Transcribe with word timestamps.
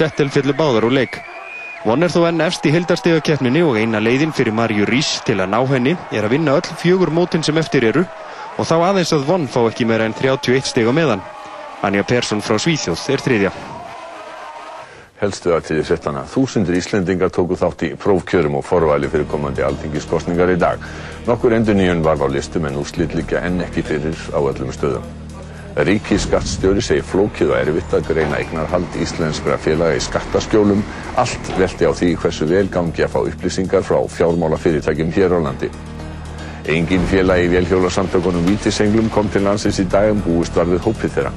Settel 0.00 0.30
fjallu 0.32 0.54
báðar 0.56 0.86
úr 0.88 0.94
leik. 0.96 1.18
Von 1.84 2.00
er 2.00 2.08
þó 2.08 2.22
enn 2.30 2.40
efst 2.40 2.64
í 2.64 2.70
hildarstegakeppninni 2.72 3.60
og 3.60 3.76
eina 3.76 4.00
leiðin 4.00 4.32
fyrir 4.32 4.54
Marju 4.56 4.86
Rís 4.88 5.18
til 5.26 5.36
að 5.44 5.50
ná 5.52 5.58
henni 5.68 5.92
er 6.08 6.24
að 6.24 6.32
vinna 6.38 6.54
öll 6.56 6.78
fjögur 6.80 7.12
mótin 7.12 7.44
sem 7.44 7.60
eftir 7.60 7.84
eru 7.90 8.06
og 8.56 8.64
þá 8.64 8.74
aðeins 8.78 9.12
að 9.12 9.28
Von 9.28 9.44
fá 9.44 9.60
ekki 9.66 9.84
meira 9.84 10.08
en 10.08 10.16
31 10.16 10.72
steg 10.72 10.88
á 10.88 10.92
meðan. 10.96 11.20
Anja 11.84 12.08
Persson 12.08 12.40
frá 12.40 12.56
Svíþjóð 12.56 13.04
er 13.12 13.26
þriðja. 13.28 13.54
Helstu 15.20 15.52
aðtíði 15.52 15.84
fréttana. 15.90 16.24
Þúsundir 16.32 16.80
Íslendingar 16.80 17.36
tóku 17.36 17.60
þátt 17.60 17.90
í 17.90 17.94
prófkjörum 18.00 18.56
og 18.56 18.64
forvæli 18.64 19.12
fyrir 19.12 19.28
komandi 19.28 19.68
aldingiskostningar 19.68 20.56
í 20.56 20.60
dag. 20.60 20.80
Nokkur 21.28 21.60
endur 21.60 21.76
nýjun 21.76 22.00
var 22.08 22.24
á 22.24 22.28
listum 22.32 22.64
en 22.64 22.80
úrslit 22.80 23.12
líka 23.12 23.44
enn 23.44 23.60
ekki 23.68 23.84
fyrir 23.84 24.16
á 24.32 24.40
öllum 24.40 24.72
stöðum. 24.72 25.19
Ríkisskattstjóri 25.78 26.82
segir 26.82 27.04
flókið 27.06 27.52
og 27.52 27.58
erfitt 27.60 27.92
að 27.94 28.08
greina 28.10 28.40
eignarhald 28.40 28.96
íslenskra 28.98 29.54
félaga 29.62 29.94
í 29.94 30.02
skattaskjólum. 30.02 30.82
Allt 31.20 31.52
velti 31.58 31.86
á 31.86 31.92
því 31.94 32.10
hversu 32.18 32.48
vel 32.50 32.66
gangi 32.74 33.06
að 33.06 33.14
fá 33.14 33.20
upplýsingar 33.22 33.86
frá 33.86 34.00
fjármálafyrirtækjum 34.16 35.14
hér 35.14 35.36
á 35.36 35.40
landi. 35.46 35.70
Engin 36.70 37.06
félagi 37.10 37.46
í 37.46 37.52
velhjólasamtökunum 37.54 38.50
Vítisenglum 38.50 39.10
kom 39.14 39.30
til 39.30 39.46
landsins 39.46 39.78
í 39.80 39.86
dag 39.90 40.10
en 40.10 40.22
búist 40.26 40.58
var 40.58 40.68
við 40.68 40.82
hópið 40.84 41.14
þeirra. 41.16 41.34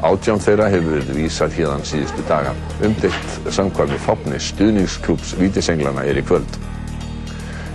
Átján 0.00 0.40
þeirra 0.40 0.68
hefur 0.72 0.98
verið 0.98 1.16
vísað 1.16 1.56
hérðan 1.56 1.86
síðustu 1.88 2.24
daga. 2.28 2.52
Umdeitt 2.84 3.52
samkvæmi 3.52 3.98
fápni 4.00 4.40
stuðningsklúps 4.40 5.34
Vítisenglana 5.40 6.04
er 6.04 6.20
í 6.20 6.24
kvöld. 6.24 6.60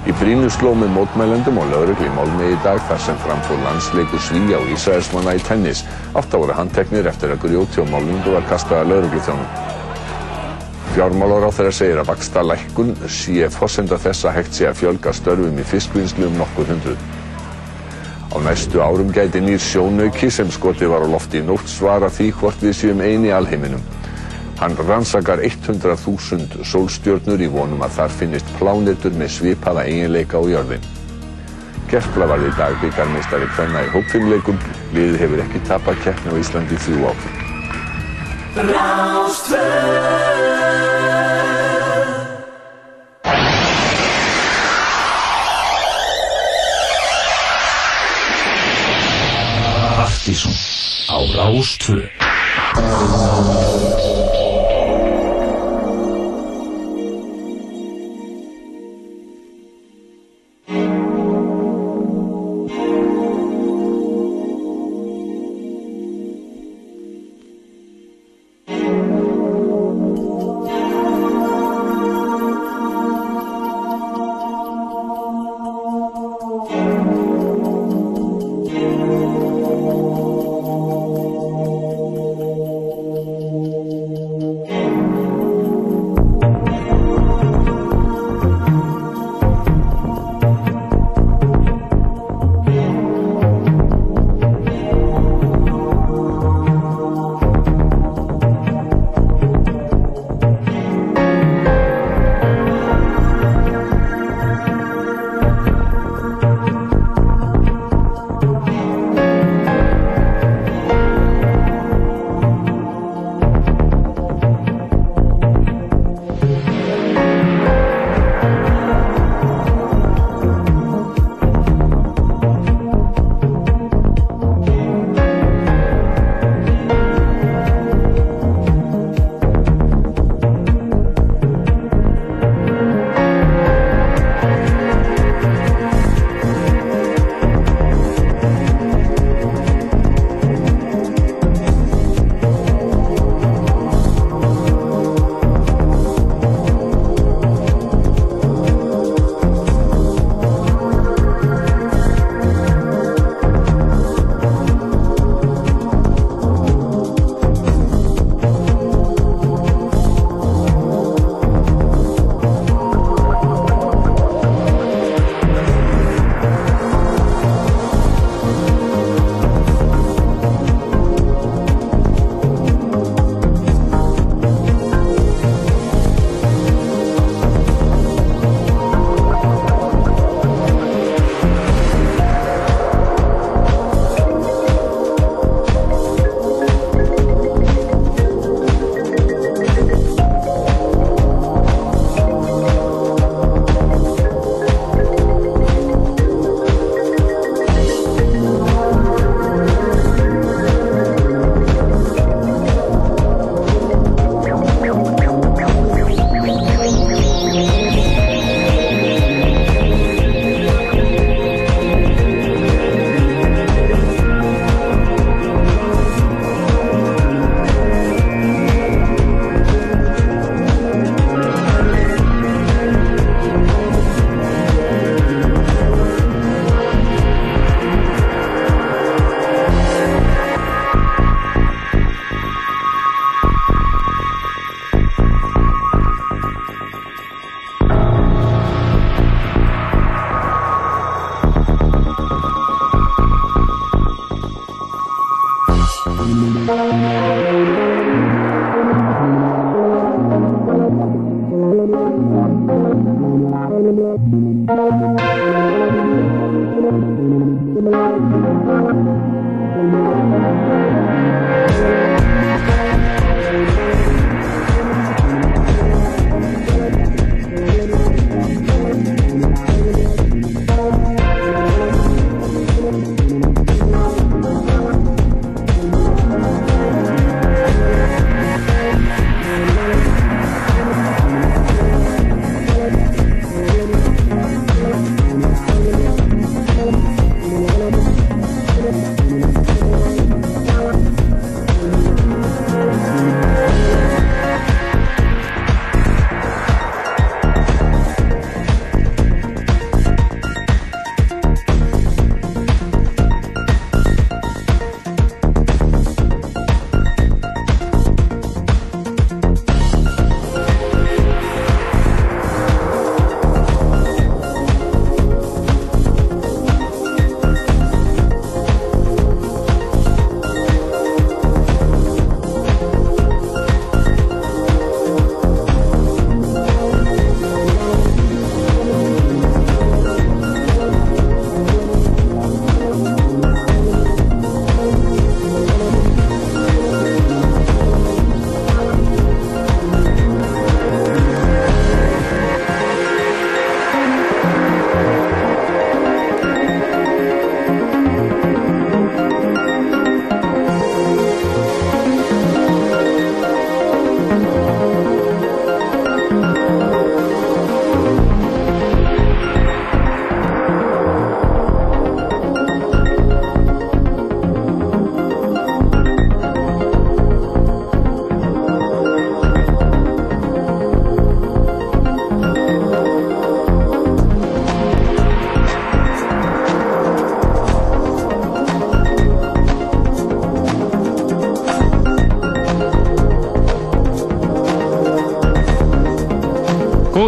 Í 0.05 0.13
brínu 0.19 0.51
sló 0.53 0.75
með 0.77 0.91
mótmælendum 0.93 1.55
og 1.57 1.71
laurugli 1.71 2.11
málmi 2.13 2.51
í 2.53 2.57
dag 2.61 2.77
þar 2.85 2.99
sem 3.01 3.15
framfór 3.23 3.57
landsleikur 3.63 4.21
Svíja 4.21 4.59
og 4.59 4.67
Ísraelsmanna 4.75 5.33
í 5.33 5.41
tennis. 5.47 5.81
Átt 6.13 6.29
að 6.29 6.43
voru 6.43 6.57
handteknir 6.59 7.09
eftir 7.09 7.33
að 7.33 7.41
grjóti 7.47 7.81
og 7.81 7.89
málningu 7.89 8.35
var 8.35 8.45
kastaða 8.51 8.85
laurugli 8.91 9.23
þjónum. 9.25 9.49
Fjármálar 10.93 11.47
á 11.49 11.51
þeirra 11.57 11.73
segir 11.73 12.03
að 12.03 12.11
vaksta 12.11 12.45
lækkun 12.45 12.93
sé 13.09 13.49
fórsenda 13.57 13.97
þess 14.05 14.29
að 14.29 14.37
hægt 14.37 14.53
sé 14.59 14.69
að 14.69 14.77
fjölga 14.83 15.17
störfum 15.17 15.57
í 15.57 15.65
fiskvinnslu 15.73 16.29
um 16.29 16.37
nokkur 16.37 16.69
hundruð. 16.69 17.01
Á 18.29 18.37
næstu 18.45 18.85
árum 18.85 19.09
gæti 19.15 19.41
nýr 19.41 19.57
sjónauki 19.57 20.29
sem 20.29 20.53
skotið 20.53 20.93
var 20.93 21.01
á 21.01 21.09
lofti 21.17 21.41
í 21.41 21.47
nótt 21.49 21.65
svara 21.65 22.13
því 22.13 22.29
hvort 22.37 22.61
við 22.61 22.77
séum 22.77 23.01
eini 23.01 23.33
í 23.33 23.35
alheiminum. 23.41 23.81
Hann 24.59 24.77
rannsakar 24.87 25.41
100.000 25.43 26.63
sólstjörnur 26.63 27.41
í 27.43 27.47
vonum 27.51 27.81
að 27.83 27.97
þar 27.97 28.13
finnist 28.21 28.51
plánetur 28.55 29.11
með 29.19 29.33
svipaða 29.35 29.83
eiginleika 29.83 30.39
á 30.39 30.43
jörðin. 30.47 30.85
Gerpla 31.91 32.25
var 32.31 32.39
í 32.39 32.51
dag 32.55 32.77
byggarmeistari 32.79 33.49
hvenna 33.57 33.83
í 33.83 33.91
hópfimmleikum. 33.91 34.57
Liðið 34.95 35.19
hefur 35.21 35.43
ekki 35.43 35.59
tapað 35.67 35.99
keppni 36.07 36.31
á 36.31 36.35
Íslandi 36.39 36.79
þrjú 36.87 37.11
ár. 37.11 37.19
Partíson 49.99 50.55
á 51.11 51.17
Rástvö 51.35 52.07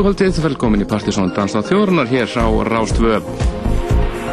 kvöldið, 0.04 0.38
velkomin 0.44 0.84
í 0.84 0.86
Partisón 0.86 1.32
Danstáð 1.34 1.72
þjórunar 1.72 2.10
hér 2.12 2.30
á 2.38 2.46
Rástvö. 2.68 3.18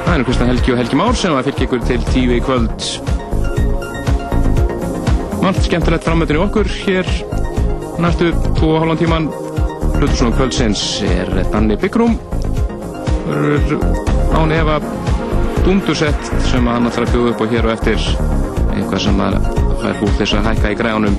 Það 0.04 0.10
er 0.12 0.24
Kristján 0.26 0.50
Helgi 0.50 0.72
og 0.74 0.80
Helgi 0.80 0.98
Már 0.98 1.16
sem 1.16 1.36
að 1.36 1.46
fylgja 1.48 1.66
ykkur 1.66 1.84
til 1.88 1.98
tíu 2.10 2.34
í 2.34 2.40
kvöld. 2.44 2.88
Margt 5.40 5.64
skemmtilegt 5.64 6.04
framöndin 6.04 6.36
í 6.36 6.42
okkur 6.44 6.68
hér 6.68 7.08
næstu 8.02 8.32
2,5 8.60 8.98
tíman. 9.00 9.30
Hlutur 9.94 10.16
svona 10.18 10.36
kvöldsins 10.36 10.82
er 11.08 11.32
Danni 11.52 11.78
Byggrum. 11.80 12.18
Það 13.24 13.48
eru 13.54 13.78
án 14.36 14.52
efa 14.58 14.80
dundursett 15.64 16.34
sem 16.50 16.68
hann 16.68 16.90
ætlar 16.90 17.08
að 17.08 17.14
bjóða 17.14 17.32
upp 17.32 17.40
á 17.40 17.46
hér 17.54 17.70
og 17.70 17.76
eftir 17.78 18.10
eitthvað 18.74 19.06
sem 19.06 19.24
fær 19.84 20.02
húl 20.02 20.12
þess 20.18 20.36
að 20.40 20.50
hækka 20.50 20.74
í 20.74 20.78
græunum. 20.82 21.18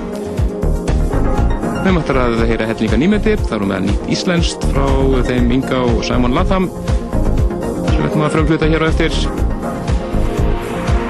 Við 1.86 1.94
mættum 1.94 2.18
að 2.18 2.40
heyra 2.50 2.66
hellinga 2.66 2.98
nýmyndir, 2.98 3.42
það 3.46 3.52
eru 3.60 3.66
með 3.70 3.84
nýtt 3.86 4.06
íslenskt 4.16 4.64
frá 4.72 4.86
þeim 5.28 5.52
Inga 5.54 5.82
og 5.86 6.00
Simon 6.08 6.34
Latham 6.34 6.66
sem 6.74 8.00
við 8.00 8.08
ætlum 8.08 8.24
að 8.26 8.32
framfluta 8.34 8.70
hér 8.72 8.86
á 8.86 8.88
eftir. 8.88 9.20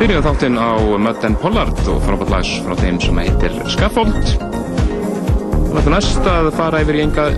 Byrjum 0.01 0.25
þáttinn 0.25 0.59
á 0.59 0.75
and 0.75 1.39
Pollard 1.39 1.79
og 1.87 2.01
frábært 2.03 2.33
lags 2.33 2.51
frá 2.65 2.75
þeim 2.81 2.99
sem 2.99 3.21
heitir 3.23 3.55
Scaffold. 3.71 4.19
Við 4.35 5.79
ætlum 5.79 5.95
næst 5.95 6.27
að 6.33 6.51
fara 6.59 6.83
yfir 6.83 6.99
í 6.99 7.05
enga 7.05 7.29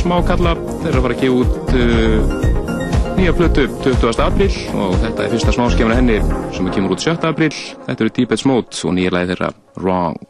smákalla, 0.00 0.56
þeir 0.80 0.90
eru 0.90 0.98
að 0.98 1.06
fara 1.06 1.14
að 1.14 1.22
gefa 1.22 1.38
út 1.44 1.72
uh, 1.78 3.14
nýja 3.20 3.36
plötu 3.38 3.68
20. 3.86 4.24
apríl 4.26 4.50
og 4.74 4.98
þetta 5.06 5.28
er 5.28 5.32
fyrsta 5.36 5.54
smáskefna 5.54 6.00
henni 6.00 6.18
sem 6.58 6.74
kemur 6.74 6.98
út 6.98 7.06
7. 7.06 7.22
apríl. 7.30 7.54
Þetta 7.86 8.00
eru 8.02 8.16
Deepest 8.18 8.50
Mode 8.50 8.82
og 8.82 8.98
nýja 8.98 9.14
lagi 9.14 9.30
þeirra. 9.36 9.54
Wrong! 9.78 10.29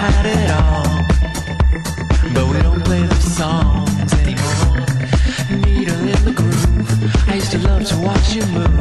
had 0.00 0.26
it 0.26 0.50
all, 0.60 0.84
but 2.34 2.44
we 2.50 2.62
don't 2.62 2.82
play 2.84 3.02
the 3.02 3.14
songs 3.14 4.12
anymore. 4.14 4.86
Needle 5.64 6.00
in 6.14 6.24
the 6.24 6.32
groove. 6.34 7.28
I 7.28 7.34
used 7.34 7.52
to 7.52 7.58
love 7.58 7.84
to 7.86 7.96
watch 7.98 8.34
you 8.34 8.44
move. 8.46 8.71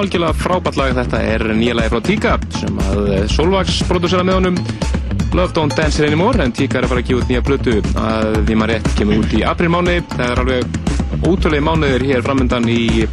Algjörlega 0.00 0.36
frábært 0.40 0.78
lag. 0.80 0.94
Þetta 1.00 1.22
er 1.34 1.46
nýja 1.56 1.76
lagi 1.78 1.92
frá 1.94 2.02
Tíka 2.06 2.36
sem 2.58 2.82
að 2.90 3.10
eh, 3.14 3.24
Solvax 3.32 3.80
prodúsera 3.88 4.26
með 4.26 4.40
honum. 4.40 4.60
Love 5.36 5.52
Don't 5.56 5.74
Dance 5.76 6.04
Anymore 6.04 6.40
en 6.44 6.54
Tíka 6.56 6.78
er 6.80 6.86
að 6.86 6.94
fara 6.94 7.02
að 7.02 7.08
gefa 7.10 7.22
út 7.22 7.30
nýja 7.32 7.42
blötu 7.44 7.74
að 8.00 8.38
því 8.46 8.56
maður 8.56 8.72
rétt 8.72 8.92
kemur 8.96 9.18
út 9.20 9.34
í 9.36 9.42
aprilmáni 9.44 9.96
það 10.14 10.30
er 10.30 10.42
alveg 10.42 10.78
ótrúlega 11.26 11.66
mánuður 11.66 12.04
hér 12.08 12.24
framöndan 12.24 12.68
í 12.72 13.04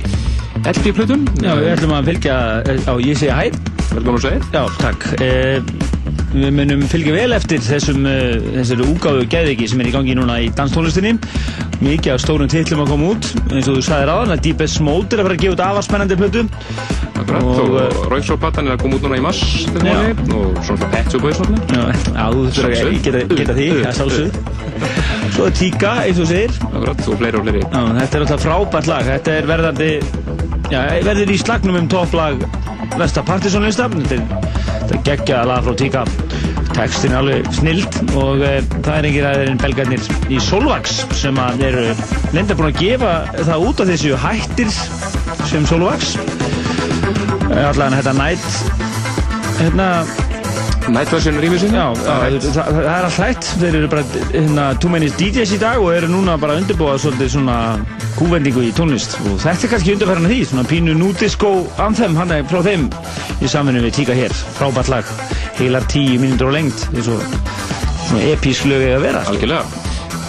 eldi 0.64 0.94
plötum 0.96 1.26
Já, 1.42 1.56
við 1.60 1.72
ætlum 1.74 1.96
að 1.98 2.12
fylgja 2.14 2.38
eh, 2.64 2.86
á 2.88 2.94
Ég 3.04 3.20
segi 3.20 3.34
hæ. 3.34 3.74
Velkomin 3.94 4.20
að 4.20 4.28
segja 4.28 4.40
Já, 4.54 4.64
takk. 4.80 5.10
Eh, 5.20 5.83
Við 6.34 6.50
munum 6.58 6.82
fylgja 6.90 7.14
vel 7.14 7.36
eftir 7.36 7.62
þessum 7.62 8.08
uh, 8.10 8.38
þessari 8.56 8.88
úgáðu 8.90 9.26
geðviki 9.30 9.68
sem 9.70 9.84
er 9.84 9.90
í 9.92 9.94
gangi 9.94 10.16
núna 10.18 10.40
í 10.42 10.48
danstónlistinni. 10.58 11.14
Mikið 11.84 12.16
af 12.16 12.24
stórum 12.24 12.50
titlum 12.50 12.82
að 12.86 12.94
koma 12.94 13.12
út 13.14 13.28
eins 13.52 13.70
og 13.70 13.78
þú 13.78 13.84
sagðir 13.86 14.12
aðan 14.14 14.34
að 14.34 14.44
Deepest 14.48 14.82
Mode 14.82 15.14
er 15.14 15.22
að 15.22 15.28
fara 15.28 15.38
að 15.38 15.44
gefa 15.44 15.56
út 15.58 15.64
afarspennandi 15.68 16.18
plötu. 16.18 16.44
Akkurat, 17.14 17.44
Og, 17.44 17.60
og, 17.60 17.76
eh, 17.78 18.00
og 18.02 18.08
Rauksólplattan 18.12 18.68
er 18.68 18.76
að 18.76 18.82
koma 18.82 18.98
út 18.98 19.06
núna 19.06 19.20
í 19.20 19.24
mars 19.24 19.42
þetta 19.68 19.84
mánuði 19.86 20.38
og 20.40 20.58
svona 20.66 20.80
svona 20.80 20.90
Pet 20.96 21.14
Shop 21.14 21.24
Boys 21.24 21.42
náttúrulega 21.44 21.94
Já, 22.18 22.26
þurfir 22.34 22.90
að 22.90 22.98
geta, 23.06 23.22
geta 23.38 23.56
því, 23.60 23.68
að 23.84 24.00
sjálfsögð 24.00 24.40
Svo 25.34 25.48
er 25.48 25.56
Tíka, 25.58 25.94
eins 26.04 26.18
og 26.18 26.26
þú 26.26 26.30
segir. 26.34 26.58
Akkurat, 26.70 27.06
og 27.08 27.22
fleiri 27.22 27.40
og 27.40 27.48
fleiri. 27.48 27.64
Já, 27.64 27.80
þetta 28.00 28.18
er 28.18 28.26
alltaf 28.26 28.44
frábært 28.44 28.90
lag. 28.90 29.08
Þetta 29.14 29.38
er 29.38 29.50
verðandi 29.54 29.92
Já, 30.74 30.82
verður 31.06 31.34
í 31.34 31.40
slagnum 31.42 31.80
um 31.84 31.90
topplag 31.92 32.46
Vesta 32.98 33.22
er, 33.22 33.42
þetta 33.74 34.94
er 34.94 35.04
geggjaða 35.08 35.46
lag 35.50 35.66
frá 35.66 35.76
Tíka 35.78 36.06
Tekstin 36.72 37.14
er 37.14 37.20
alveg 37.20 37.50
snild 37.58 37.98
og 38.20 38.44
e, 38.46 38.54
það 38.80 38.94
er 38.96 39.08
engir 39.10 39.28
aðeins 39.30 39.64
belgarnir 39.64 40.08
í 40.32 40.40
Solvax 40.44 41.02
sem 41.20 41.40
að 41.42 41.66
eru 41.70 41.86
lenda 42.36 42.58
búin 42.58 42.72
að 42.72 42.82
gefa 42.82 43.14
það 43.40 43.68
út 43.70 43.84
af 43.84 43.92
þessu 43.92 44.20
hættir 44.24 44.76
sem 45.52 45.68
Solvax. 45.70 46.16
Allavega 47.54 48.00
þetta 48.00 48.16
nætt 48.18 48.48
hérna 49.60 49.90
Nættversion 50.92 51.38
rýmisinn 51.40 51.76
Já, 51.78 51.86
það, 51.96 52.34
það, 52.44 52.70
það 52.76 52.88
er 52.92 53.06
allt 53.08 53.20
hægt. 53.22 53.50
Þeir 53.62 53.78
eru 53.80 53.90
bara 53.92 54.04
hérna, 54.34 54.66
too 54.84 54.92
many 54.92 55.08
DJs 55.16 55.54
í 55.56 55.60
dag 55.62 55.80
og 55.80 55.94
eru 55.96 56.10
núna 56.12 56.36
bara 56.42 56.58
að 56.58 56.64
undirbúa 56.64 56.98
svolítið 57.00 57.32
svona 57.38 57.58
kúvendingu 58.18 58.66
í 58.68 58.74
tónlist. 58.76 59.16
Og 59.24 59.40
þetta 59.46 59.70
er 59.70 59.74
kannski 59.74 59.96
undarfæran 59.96 60.28
því, 60.28 60.42
svona 60.50 60.68
pínu 60.68 60.98
nudisko 61.00 61.54
anthem 61.84 62.20
hann 62.20 62.36
er 62.36 62.44
frá 62.52 62.60
þeim 62.68 62.90
í 63.40 63.48
samfunni 63.48 63.86
við 63.86 63.96
Tíka 64.02 64.18
hér, 64.18 64.36
frábært 64.60 64.92
lag 64.92 65.16
heilar 65.60 65.86
tíu 65.92 66.20
mínútur 66.22 66.50
á 66.50 66.54
lengt 66.58 66.88
eins 66.94 67.10
og 67.14 67.24
svona 68.08 68.26
episk 68.34 68.70
lög 68.70 68.86
eða 68.90 69.02
vera 69.08 69.26
sko. 69.28 69.83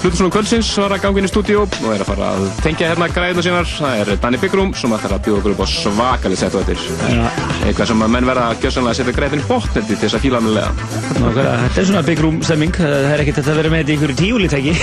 Algjörlega. 0.05 0.12
Hlutusnum 0.12 0.31
kvöldsins 0.31 0.69
var 0.77 0.93
að 0.93 1.01
ganga 1.01 1.21
inn 1.21 1.27
í 1.27 1.31
stúdíu 1.31 1.62
og 1.64 1.87
er 1.88 2.03
að 2.03 2.09
fara 2.11 2.27
að 2.35 2.43
tengja 2.61 2.88
hérna 2.90 3.07
græðina 3.09 3.43
sínar. 3.45 3.64
Það 3.64 4.01
er 4.03 4.19
Danny 4.21 4.38
Bygrum 4.43 4.75
sem 4.77 4.93
ætlar 4.93 5.14
að 5.17 5.23
bjóða 5.25 5.38
okkur 5.40 5.55
upp 5.55 5.62
á 5.64 5.69
svakalit 5.73 6.40
sett 6.40 6.55
og 6.55 6.61
eftir. 6.61 6.83
Já. 7.09 7.25
Eitthvað 7.64 7.88
sem 7.88 8.05
að 8.05 8.12
menn 8.12 8.29
verða 8.29 8.51
að 8.51 8.61
gjössanlega 8.64 8.99
setja 8.99 9.14
græðin 9.17 9.45
botnetti 9.49 9.95
til 9.95 10.03
þess 10.03 10.19
að 10.19 10.25
fíla 10.27 10.43
alveg. 10.43 10.85
Nákvæmlega, 11.14 11.57
Þetta 11.64 11.81
er 11.81 11.88
svona 11.88 12.19
room 12.21 12.38
stemming 12.45 12.77
það 12.77 13.09
er 13.14 13.25
ekkert 13.25 13.40
að 13.40 13.61
vera 13.61 13.73
með 13.73 13.81
þetta 13.81 13.90
í 13.90 13.97
einhverju 13.97 14.19
tíulítæki 14.21 14.75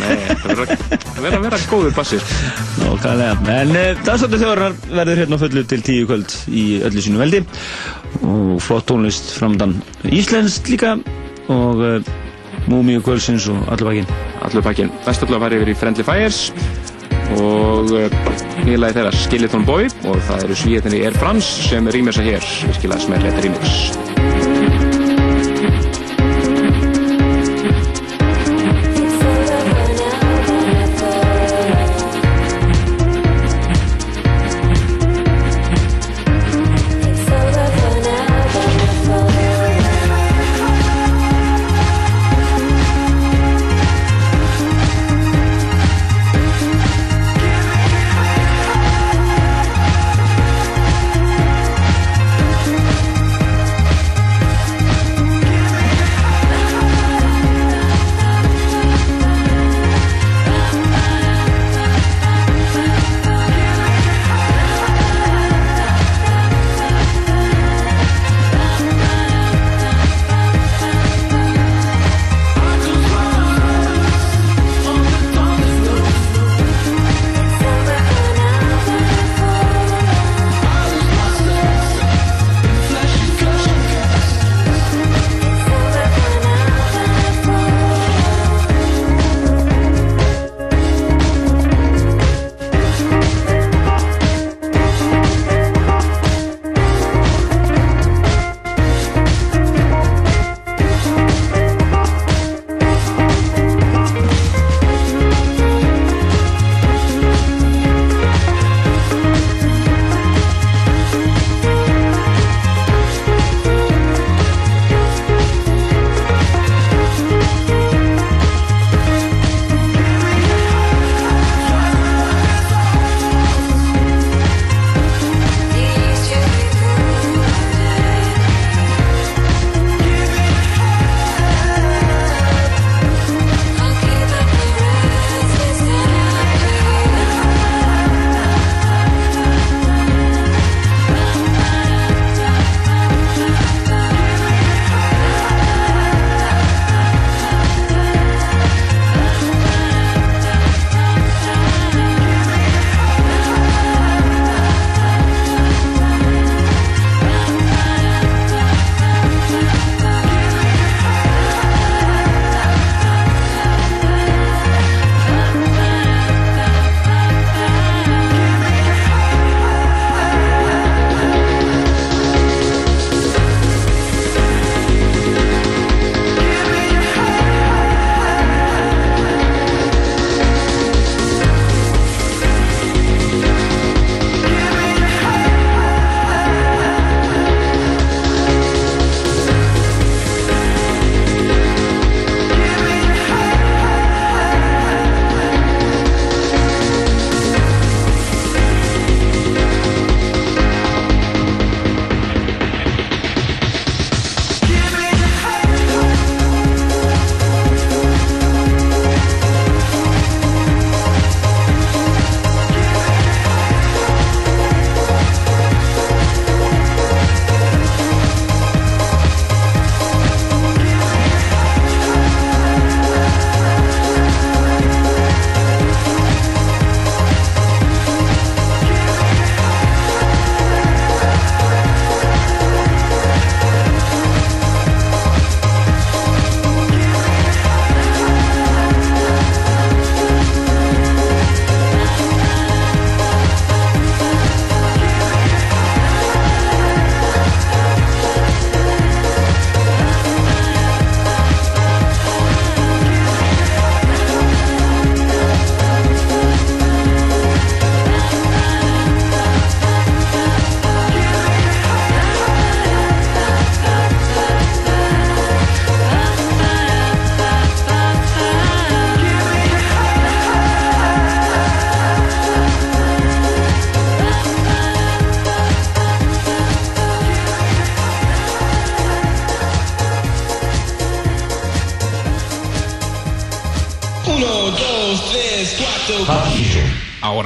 Nei, 0.00 0.16
það 0.40 0.56
verður 1.20 1.38
að 1.38 1.46
vera, 1.46 1.62
góður 1.68 1.96
bassir. 2.00 2.34
Nákvæmlega, 2.80 3.36
en 3.58 3.76
uh, 3.76 4.02
dagsáttu 4.08 4.40
þjóðarar 4.40 4.76
verður 4.88 5.24
hérna 5.24 5.40
fullu 5.44 5.68
til 5.68 5.82
tíu 5.84 6.08
kvöld 6.08 6.36
í 6.48 6.66
öllu 6.88 7.04
sínu 7.04 7.20
veldi 7.20 7.44
og 8.24 8.56
flott 8.64 8.88
tónlist 8.88 9.34
framdann 9.36 9.76
Íslenskt 10.08 10.72
líka 10.72 10.96
og 11.52 11.82
uh, 11.84 12.14
Múmi 12.70 12.96
og 12.98 13.04
Kvölsins 13.04 13.48
og 13.52 13.60
Allur 13.72 14.62
pakkin. 14.64 14.90
Næstu 15.06 15.26
ætla 15.26 15.36
að 15.38 15.44
fara 15.46 15.58
yfir 15.58 15.72
í 15.72 15.76
Friendly 15.78 16.06
Fires 16.06 16.40
og 17.40 17.92
nýlaði 18.64 18.98
þeirra 18.98 19.12
Skeleton 19.24 19.66
Boy 19.68 19.90
og 20.08 20.18
það 20.28 20.48
eru 20.48 20.58
svíðinni 20.62 21.04
Air 21.04 21.20
France 21.20 21.68
sem 21.68 21.92
rýmir 21.92 22.16
sig 22.16 22.32
hér. 22.32 22.50
Virkilega 22.70 23.04
smerlegt 23.04 23.44
rýmix. 23.44 24.03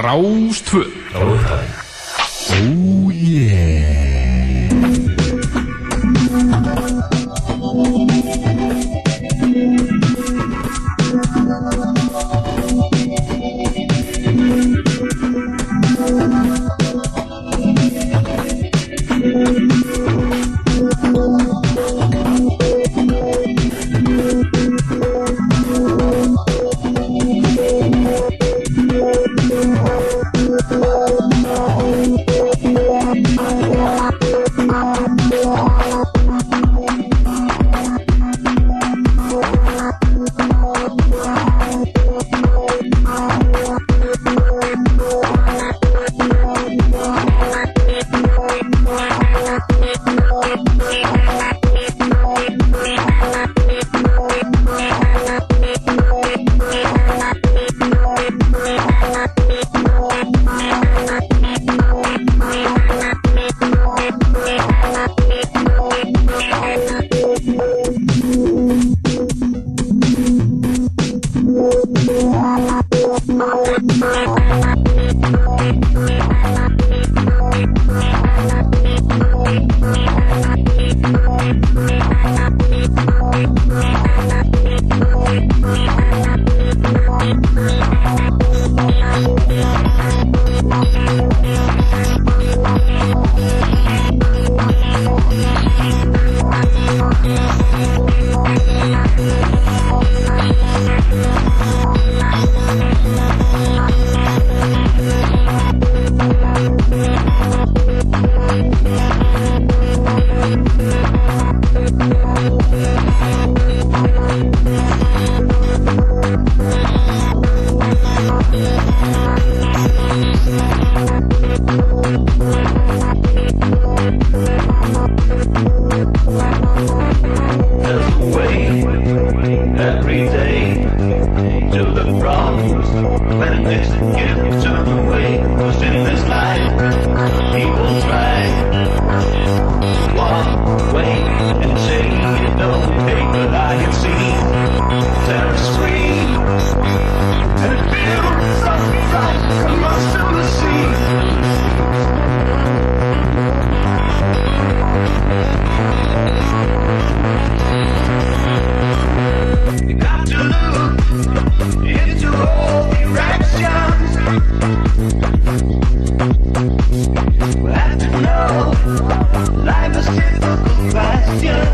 Á 0.09 0.15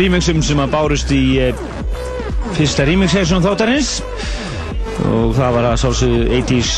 Remixum 0.03 0.43
sem 0.45 0.63
að 0.63 0.73
bárust 0.75 1.13
í 1.15 1.23
uh, 1.43 1.67
fyrsta 2.57 2.87
remix-session 2.89 3.45
þáttarins. 3.45 3.99
Og 5.09 5.35
það 5.37 5.55
var 5.55 5.69
að 5.71 5.79
sálsögðu 5.85 6.25
80s 6.41 6.73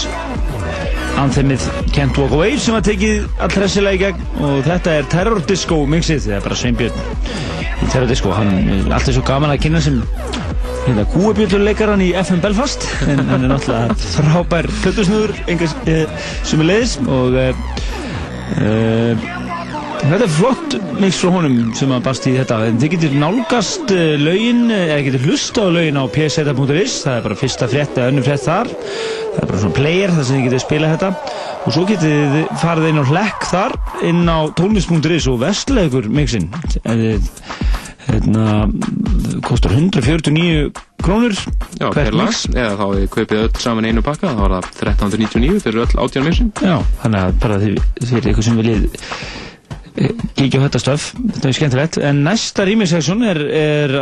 anthemið 1.20 1.64
Can't 1.94 2.18
Walk 2.20 2.34
Away 2.36 2.58
sem 2.60 2.76
var 2.76 2.84
tekið 2.86 3.26
allhressilega 3.44 3.96
í 3.96 4.02
gegn. 4.04 4.26
Og 4.40 4.60
þetta 4.66 4.96
er 4.98 5.08
Terror 5.12 5.42
Disco 5.48 5.80
mixið, 5.90 6.26
það 6.26 6.36
er 6.36 6.46
bara 6.46 6.60
Sveinbjörn 6.60 6.96
í 7.80 7.90
Terror 7.90 8.08
Disco, 8.10 8.32
hann 8.36 8.52
er 8.60 8.92
alltaf 8.92 9.16
svo 9.16 9.24
gaman 9.26 9.52
að 9.54 9.62
kynna 9.64 9.82
sem 9.84 10.00
hérna 10.86 11.04
kúabjölduleikaran 11.12 12.04
í 12.04 12.10
FM 12.20 12.40
Belfast. 12.44 12.86
En 13.08 13.22
hann 13.28 13.46
er 13.46 13.52
náttúrulega 13.52 13.98
frábær 14.16 14.70
plötusnúður 14.80 15.36
engar 15.50 15.76
uh, 15.84 16.24
sem 16.48 16.64
er 16.64 16.70
leiðis 16.72 16.96
og 17.06 17.38
uh, 17.40 17.52
þetta 20.00 20.24
er 20.24 20.34
flott 20.38 20.59
mix 21.02 21.18
frá 21.20 21.30
honum 21.34 21.72
sem 21.76 21.92
að 21.94 22.04
bast 22.06 22.26
í 22.28 22.34
þetta. 22.36 22.58
En 22.68 22.78
þið 22.80 22.92
getur 22.94 23.16
nálgast 23.20 23.92
uh, 23.94 24.14
lögin 24.20 24.62
eða 24.74 24.98
getur 25.06 25.26
hlusta 25.28 25.66
á 25.66 25.68
lögin 25.74 26.00
á 26.00 26.04
pseta.is 26.12 26.96
það 27.04 27.16
er 27.16 27.26
bara 27.28 27.38
fyrsta 27.40 27.68
frétt 27.70 27.98
eða 27.98 28.12
önnum 28.12 28.26
frétt 28.26 28.46
þar. 28.46 28.70
Það 28.70 29.40
er 29.42 29.50
bara 29.52 29.62
svona 29.64 29.78
player 29.80 30.14
þar 30.16 30.28
sem 30.28 30.38
þið 30.38 30.48
getur 30.48 30.64
spilað 30.66 30.96
þetta. 30.96 31.36
Og 31.60 31.76
svo 31.76 31.86
getur 31.90 32.16
þið 32.36 32.54
farið 32.64 32.90
inn 32.90 33.02
á 33.02 33.10
hlekk 33.12 33.50
þar 33.50 33.76
inn 34.10 34.22
á 34.28 34.38
tónlist.is 34.60 35.30
og 35.32 35.42
vestlegur 35.44 36.10
mixin. 36.12 36.50
Eða 36.84 37.18
hérna, 38.10 38.68
kostar 39.46 39.72
149 39.76 40.70
krónur 41.02 41.32
Já, 41.80 41.90
per 41.94 42.12
lag, 42.12 42.28
mix. 42.28 42.44
eða 42.52 42.76
þá 42.76 42.84
þið 42.94 43.06
kaupið 43.14 43.42
öll 43.44 43.62
saman 43.62 43.88
einu 43.88 44.02
pakka, 44.04 44.32
þá 44.34 44.40
var 44.42 44.54
það 44.56 44.68
1399 44.90 45.62
fyrir 45.64 45.82
öll 45.84 46.02
átján 46.04 46.26
mixin. 46.28 46.50
Já, 46.60 46.76
þannig 47.02 47.20
að 47.20 47.38
bara 47.44 47.60
þið 47.62 47.78
fyrir 48.10 48.30
ykkur 48.32 48.46
sem 48.48 48.60
viljið 48.60 48.86
eh, 48.88 49.04
kíkja 50.40 50.60
á 50.60 50.64
þetta 50.66 50.80
stöf, 50.82 51.06
þetta 51.36 51.50
er 51.50 51.56
skemmtilegt. 51.58 52.00
En 52.10 52.22
næsta 52.26 52.66
rýmisseksjón 52.68 53.24
er, 53.28 53.40
er 53.60 53.96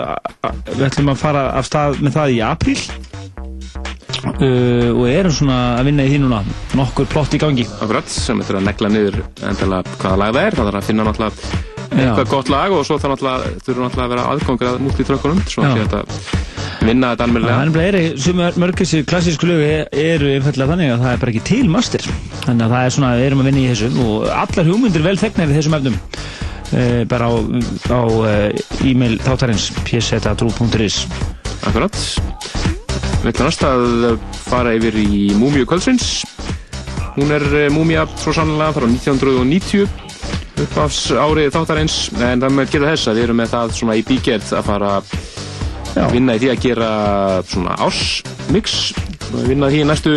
við 0.75 0.87
ætlum 0.89 1.13
að 1.13 1.23
fara 1.23 1.47
af 1.59 1.69
stað 1.69 2.01
með 2.05 2.19
það 2.19 2.35
í 2.37 2.43
apríl. 2.47 2.79
Uh, 4.39 4.91
og 4.99 5.05
erum 5.09 5.33
svona 5.35 5.57
að 5.79 5.89
vinna 5.89 6.05
í 6.07 6.13
því 6.13 6.21
núna. 6.25 6.43
Nokkur 6.79 7.09
plott 7.11 7.35
í 7.35 7.41
gangi. 7.43 7.65
Akkurat, 7.79 8.11
sem 8.11 8.39
þetta 8.43 8.55
er 8.55 8.61
að 8.61 8.69
negla 8.69 8.91
niður 8.93 9.19
endilega 9.51 9.99
hvaða 10.03 10.21
lag 10.23 10.37
það 10.37 10.45
er, 10.45 10.59
það 10.59 10.71
er 10.71 10.79
að 10.81 10.89
finna 10.89 11.07
náttúrulega 11.09 11.67
eitthvað 11.89 12.29
gott 12.31 12.51
lag 12.53 12.75
og 12.75 12.85
svo 12.87 12.99
það 13.01 13.15
náttúrulega 13.15 13.53
þurfa 13.65 13.85
náttúrulega 13.87 14.05
að 14.05 14.13
vera 14.13 14.27
aðgangur 14.33 14.69
að 14.69 14.83
multitrökkunum, 14.85 15.41
svo 15.49 15.65
Já. 15.65 15.71
að 15.71 15.81
þetta 15.83 16.03
vinna 16.89 17.13
þetta 17.13 17.25
Það 17.25 17.55
almennilega. 17.57 17.89
er 17.89 18.19
sem 18.23 18.43
mörg 18.63 18.83
þessi 18.83 19.01
klassísku 19.09 19.49
lög 19.49 19.63
e- 19.65 19.89
eru 20.05 20.31
einfallega 20.37 20.75
þannig 20.75 20.93
að 20.95 21.03
það 21.05 21.13
er 21.15 21.23
bara 21.25 21.35
ekki 21.35 21.45
til 21.49 21.65
master. 21.73 22.07
Þannig 22.45 22.67
að 22.67 22.75
það 22.75 22.85
er 22.85 22.95
svona, 22.99 23.15
við 23.19 23.27
erum 23.31 23.43
að 23.43 23.51
vinna 23.51 23.65
í 23.65 23.69
þessu 23.73 23.91
og 24.05 24.29
allar 24.45 24.71
hugmyndir 24.71 25.07
vel 25.09 25.17
þegnar 25.19 25.51
í 25.55 25.59
þessum 25.59 25.79
efnum 25.81 25.99
uh, 26.79 27.03
bara 27.11 27.29
á, 27.29 27.35
á 27.91 28.01
uh, 28.07 28.87
e-mail 28.87 29.19
þáttarins 29.27 29.69
pseta.ru.is 29.83 31.03
Akkurat. 31.67 31.95
Við 33.19 33.33
ætlum 33.33 33.49
næst 33.49 33.65
að 33.67 34.19
fara 34.47 34.75
yfir 34.79 34.97
í 35.03 35.29
Múmiu 35.37 35.67
Kvöldsins. 35.69 36.23
Hún 37.19 37.35
er 37.35 37.43
eh, 37.65 37.71
Múmia 37.75 38.05
svo 38.23 38.31
sannlega 38.37 38.77
frá 38.77 38.87
1990 38.87 39.89
uppafs 40.63 41.01
árið 41.15 41.51
þáttarins 41.55 41.97
en 42.15 42.43
það 42.43 42.55
með 42.55 42.71
geta 42.73 42.93
þess 42.93 43.11
að 43.11 43.19
við 43.19 43.27
erum 43.27 43.41
með 43.43 43.51
það 43.55 43.75
svona 43.79 43.97
í 43.99 44.05
bígerð 44.07 44.53
að 44.59 44.69
fara 44.69 44.93
að 44.99 46.15
vinna 46.15 46.37
í 46.37 46.43
því 46.43 46.51
að 46.53 46.63
gera 46.63 46.91
svona 47.51 47.77
ársmix 47.89 48.79
vinna 49.49 49.71
því 49.73 49.83
næstu. 49.89 50.15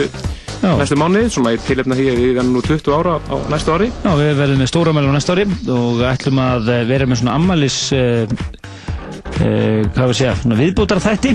Næstu 0.61 0.97
mánuði 0.99 1.29
svona 1.33 1.55
í 1.55 1.61
tilefna 1.65 1.97
því 1.97 2.07
að 2.11 2.19
við 2.21 2.35
erum 2.35 2.51
nú 2.55 2.61
20 2.65 2.97
ára 2.97 3.15
á 3.17 3.35
næstu 3.51 3.73
ári. 3.73 3.87
Já, 4.03 4.11
við 4.19 4.33
verðum 4.41 4.61
með 4.61 4.69
stóra 4.71 4.93
mælu 4.95 5.09
á 5.09 5.15
næsta 5.15 5.35
ári 5.35 5.47
og 5.73 6.03
ætlum 6.05 6.41
að 6.43 6.69
eh, 6.75 6.83
vera 6.91 7.07
með 7.09 7.21
svona 7.21 7.37
ammalis 7.39 7.79
uh, 7.97 8.35
uh, 9.41 9.81
hvað 9.95 10.11
við 10.11 10.19
segja, 10.19 10.35
svona 10.43 10.59
viðbútar 10.59 11.01
þætti 11.01 11.33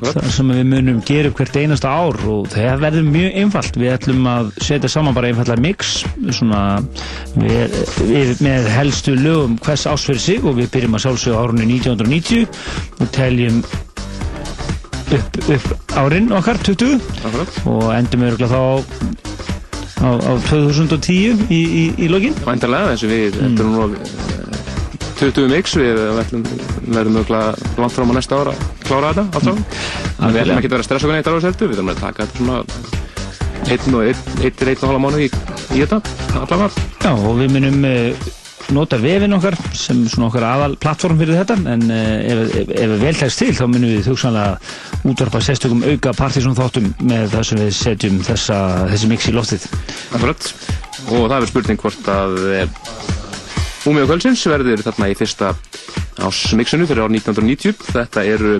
þar 0.00 0.28
sem 0.32 0.52
við 0.52 0.62
munum 0.70 1.00
gera 1.06 1.30
upp 1.30 1.40
hvert 1.40 1.58
einasta 1.60 1.92
ár 1.92 2.18
og 2.30 2.48
það 2.52 2.84
verður 2.84 3.08
mjög 3.10 3.40
einfalt. 3.42 3.80
Við 3.80 3.94
ætlum 3.94 4.30
að 4.30 4.52
setja 4.66 4.90
saman 4.92 5.16
bara 5.16 5.30
einfallega 5.30 5.62
mix 5.62 5.98
svona 6.34 6.62
við, 7.36 7.76
við, 8.08 8.32
með 8.44 8.70
helstu 8.74 9.16
lögum 9.18 9.58
hvers 9.62 9.86
ás 9.90 10.06
fyrir 10.08 10.22
sig 10.22 10.46
og 10.46 10.58
við 10.58 10.72
byrjum 10.74 10.98
að 10.98 11.06
sjálfsögja 11.06 11.42
árunni 11.42 11.68
1990 11.76 12.48
og 12.98 13.12
teljum 13.14 13.62
upp, 15.14 15.38
upp 15.54 15.96
árin 16.00 16.32
okkar 16.34 16.58
20 16.66 17.00
Akkurat. 17.24 17.60
og 17.70 17.86
endum 17.94 18.26
örgulega 18.26 18.50
þá 18.50 18.62
á, 20.02 20.08
á 20.10 20.32
2010 20.50 21.46
í, 21.48 21.60
í, 21.62 21.84
í 22.04 22.10
lokin 22.10 22.36
Væntanlega, 22.46 22.94
þessu 22.94 23.10
við, 23.10 23.38
þetta 23.38 23.64
er 23.64 23.70
nú 23.70 23.86
eh, 23.86 24.26
20 25.16 25.48
mix, 25.48 25.76
við 25.80 25.96
verðum 26.92 27.16
mögulega 27.16 27.54
langt 27.80 27.94
fram 27.96 28.12
á 28.12 28.14
næsta 28.18 28.40
ára 28.42 28.52
að 28.52 28.64
klára 28.84 29.12
þetta 29.14 29.24
allt 29.38 29.46
saman. 29.48 29.62
En 30.16 30.34
við 30.34 30.42
ætlum 30.42 30.58
ekki 30.60 30.68
að 30.68 30.74
vera 30.76 30.86
stressa 30.86 31.06
okkur 31.06 31.16
neitt 31.16 31.30
alveg 31.30 31.46
seldu, 31.46 31.68
við 31.70 31.78
ætlum 31.78 31.92
að 31.94 32.02
taka 32.02 32.26
þetta 32.26 32.36
svona 32.42 32.58
einn 33.66 33.96
og 33.96 34.02
einn, 34.04 34.20
einn 34.44 34.74
og 34.76 34.90
hálfa 34.90 35.00
mánuð 35.06 35.24
í, 35.24 35.30
í 35.72 35.80
þetta, 35.80 36.00
allavega. 36.42 36.84
Já, 37.00 37.10
og 37.16 37.40
við 37.40 37.54
munum 37.56 37.88
uh, 37.88 38.28
nota 38.74 38.98
vefin 38.98 39.36
okkar 39.36 39.56
sem 39.76 40.02
svona 40.10 40.30
okkar 40.30 40.46
aðal 40.48 40.76
plattform 40.82 41.20
fyrir 41.20 41.38
þetta 41.40 41.56
en 41.74 41.84
uh, 41.86 41.98
ef, 42.32 42.56
ef, 42.62 42.72
ef 42.82 42.94
vel 43.02 43.14
tekst 43.20 43.42
til 43.42 43.52
þá 43.54 43.64
munum 43.70 43.92
við 43.92 44.10
hugsanlega 44.10 44.56
útvarpa 45.06 45.42
sérstökum 45.44 45.84
auka 45.86 46.14
partysón 46.16 46.56
þáttum 46.58 46.88
með 47.06 47.28
það 47.36 47.46
sem 47.50 47.62
við 47.62 47.72
setjum 47.78 48.18
þessa, 48.26 48.58
þessi 48.90 49.10
mix 49.12 49.28
í 49.30 49.36
loftið. 49.36 49.68
Akkurat. 50.16 50.50
Og 51.06 51.28
það 51.28 51.38
er 51.38 51.50
spurning 51.52 51.82
hvort 51.84 52.10
að 52.10 52.38
Múmi 53.86 54.02
og 54.02 54.08
Kvöldsins 54.10 54.40
verður 54.50 54.80
þarna 54.82 55.06
í 55.12 55.14
fyrsta 55.14 55.52
ásmixinu 56.26 56.88
fyrir 56.90 57.04
ár 57.04 57.12
1990. 57.14 57.76
Þetta 57.94 58.24
eru 58.26 58.56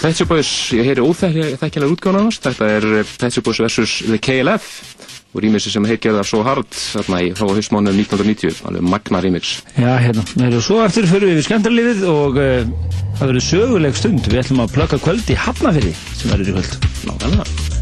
Pet 0.00 0.18
Shop 0.18 0.28
Boys, 0.28 0.50
ég 0.76 0.84
heyri 0.84 1.00
óþekkjanlega 1.00 1.88
útgáðan 1.88 2.18
annars. 2.26 2.42
Þetta 2.44 2.68
er 2.76 2.86
Pet 3.08 3.32
Shop 3.32 3.48
Boys 3.48 3.62
vs. 3.64 3.94
The 4.10 4.20
KLF 4.20 4.99
og 5.30 5.42
rýmissi 5.44 5.70
sem 5.72 5.86
heitgerðar 5.86 6.26
svo 6.26 6.42
hard 6.46 6.70
þarna 6.74 7.20
í 7.22 7.32
þá 7.38 7.44
á 7.46 7.54
hausmánu 7.54 7.94
1990. 7.94 8.62
Alveg 8.70 8.86
magna 8.94 9.22
rýmix. 9.22 9.56
Já, 9.76 9.92
hérna, 10.02 10.24
og 10.50 10.64
svo 10.66 10.80
eftir 10.84 11.06
fyrir 11.10 11.34
við 11.36 11.44
skemmtarlífið 11.46 12.06
og 12.10 12.40
uh, 12.40 12.72
það 13.20 13.26
verður 13.26 13.46
söguleg 13.50 14.00
stund. 14.00 14.26
Við 14.26 14.42
ætlum 14.44 14.64
að 14.66 14.74
plöka 14.78 15.02
kvöld 15.02 15.30
í 15.30 15.38
Hafnafyrði 15.38 15.94
sem 16.16 16.34
verður 16.34 16.54
í 16.54 16.58
kvöld. 16.58 16.90
Nákvæmlega. 17.06 17.79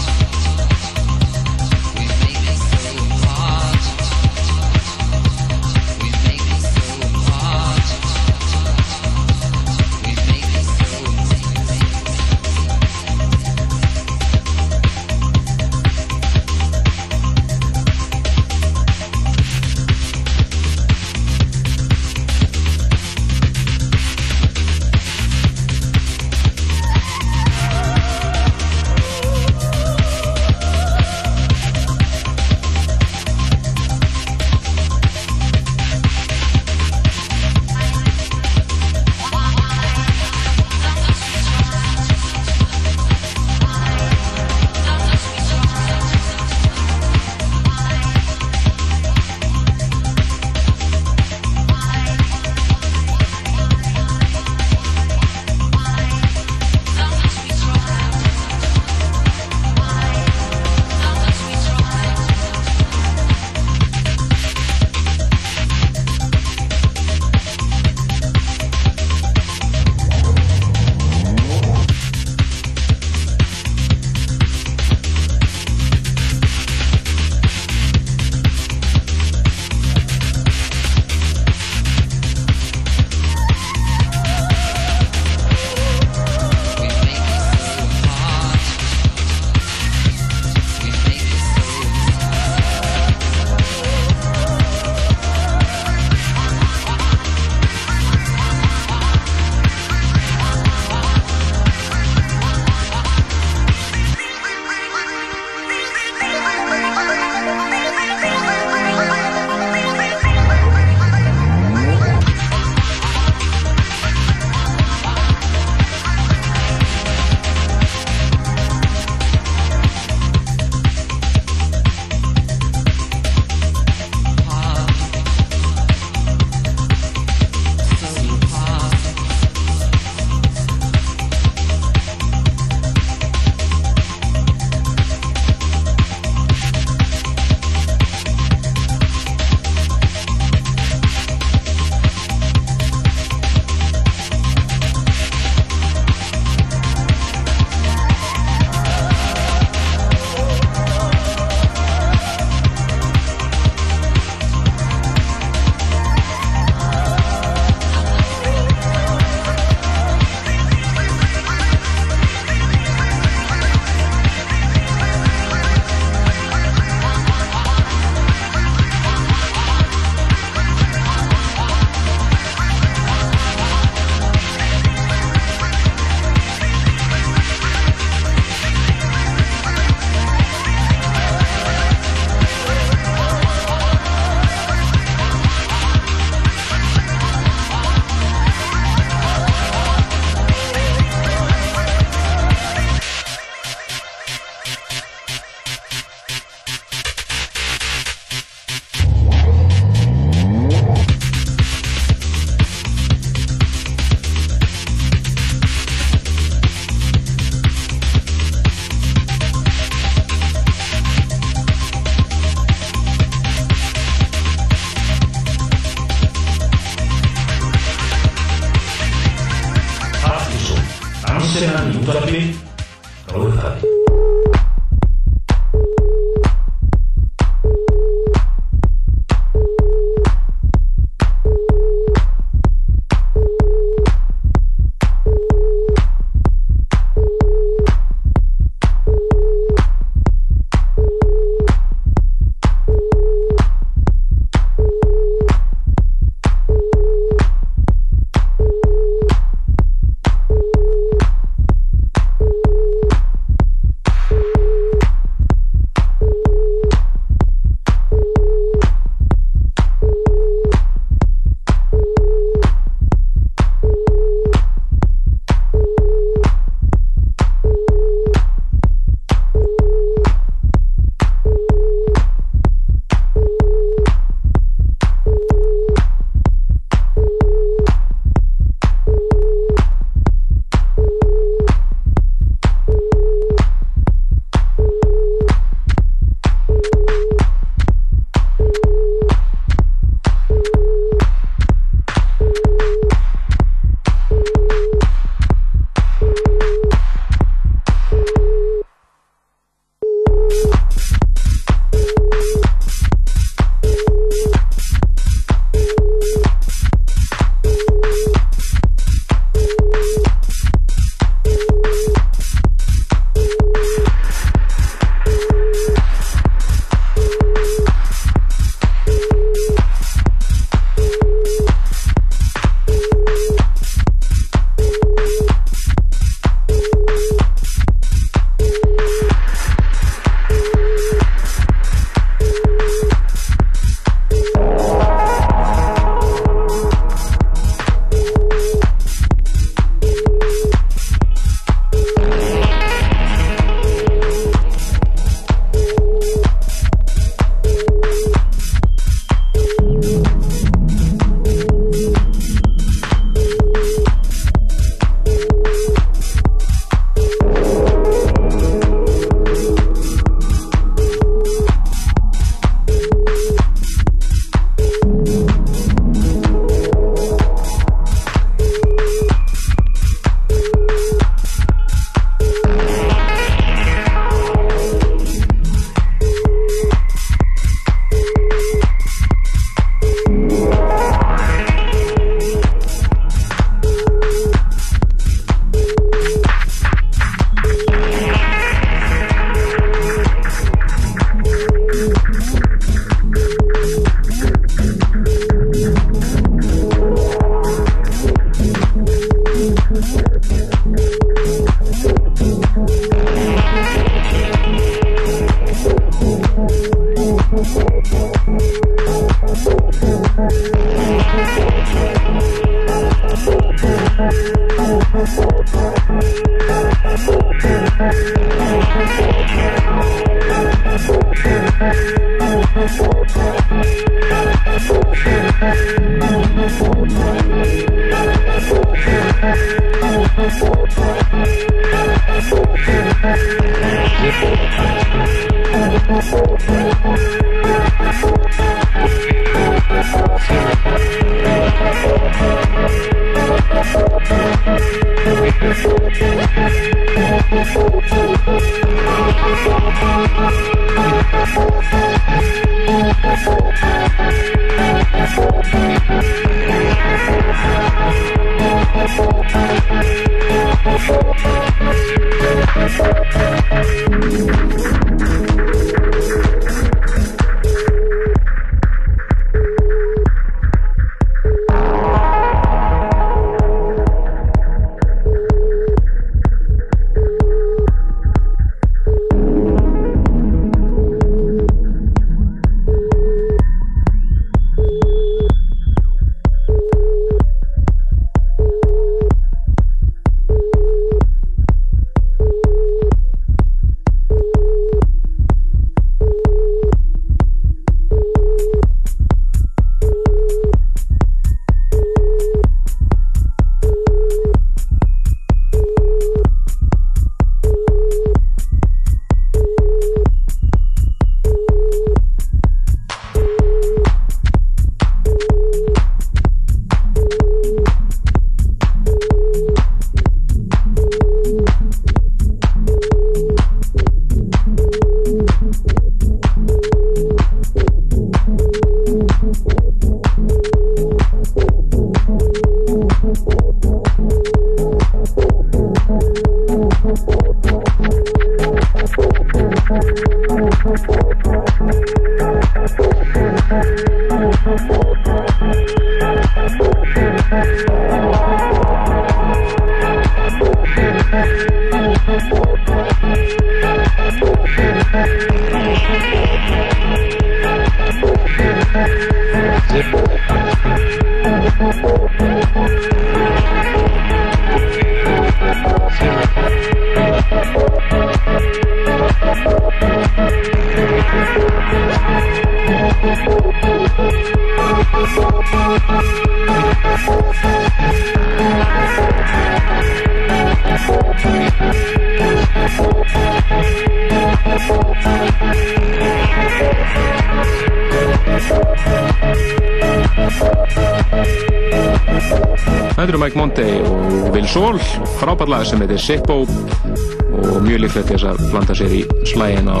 Lag 595.70 595.86
sem 595.86 596.00
heitir 596.02 596.18
Sippo 596.20 596.62
og 596.64 597.76
mjög 597.84 598.04
líklegt 598.04 598.32
þess 598.32 598.46
að 598.50 598.60
blanda 598.72 598.96
sér 598.96 599.12
í 599.14 599.20
slægin 599.48 599.90
á 599.90 600.00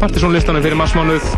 partysónlistanum 0.00 0.64
fyrir 0.64 0.78
marsmánuð. 0.78 1.28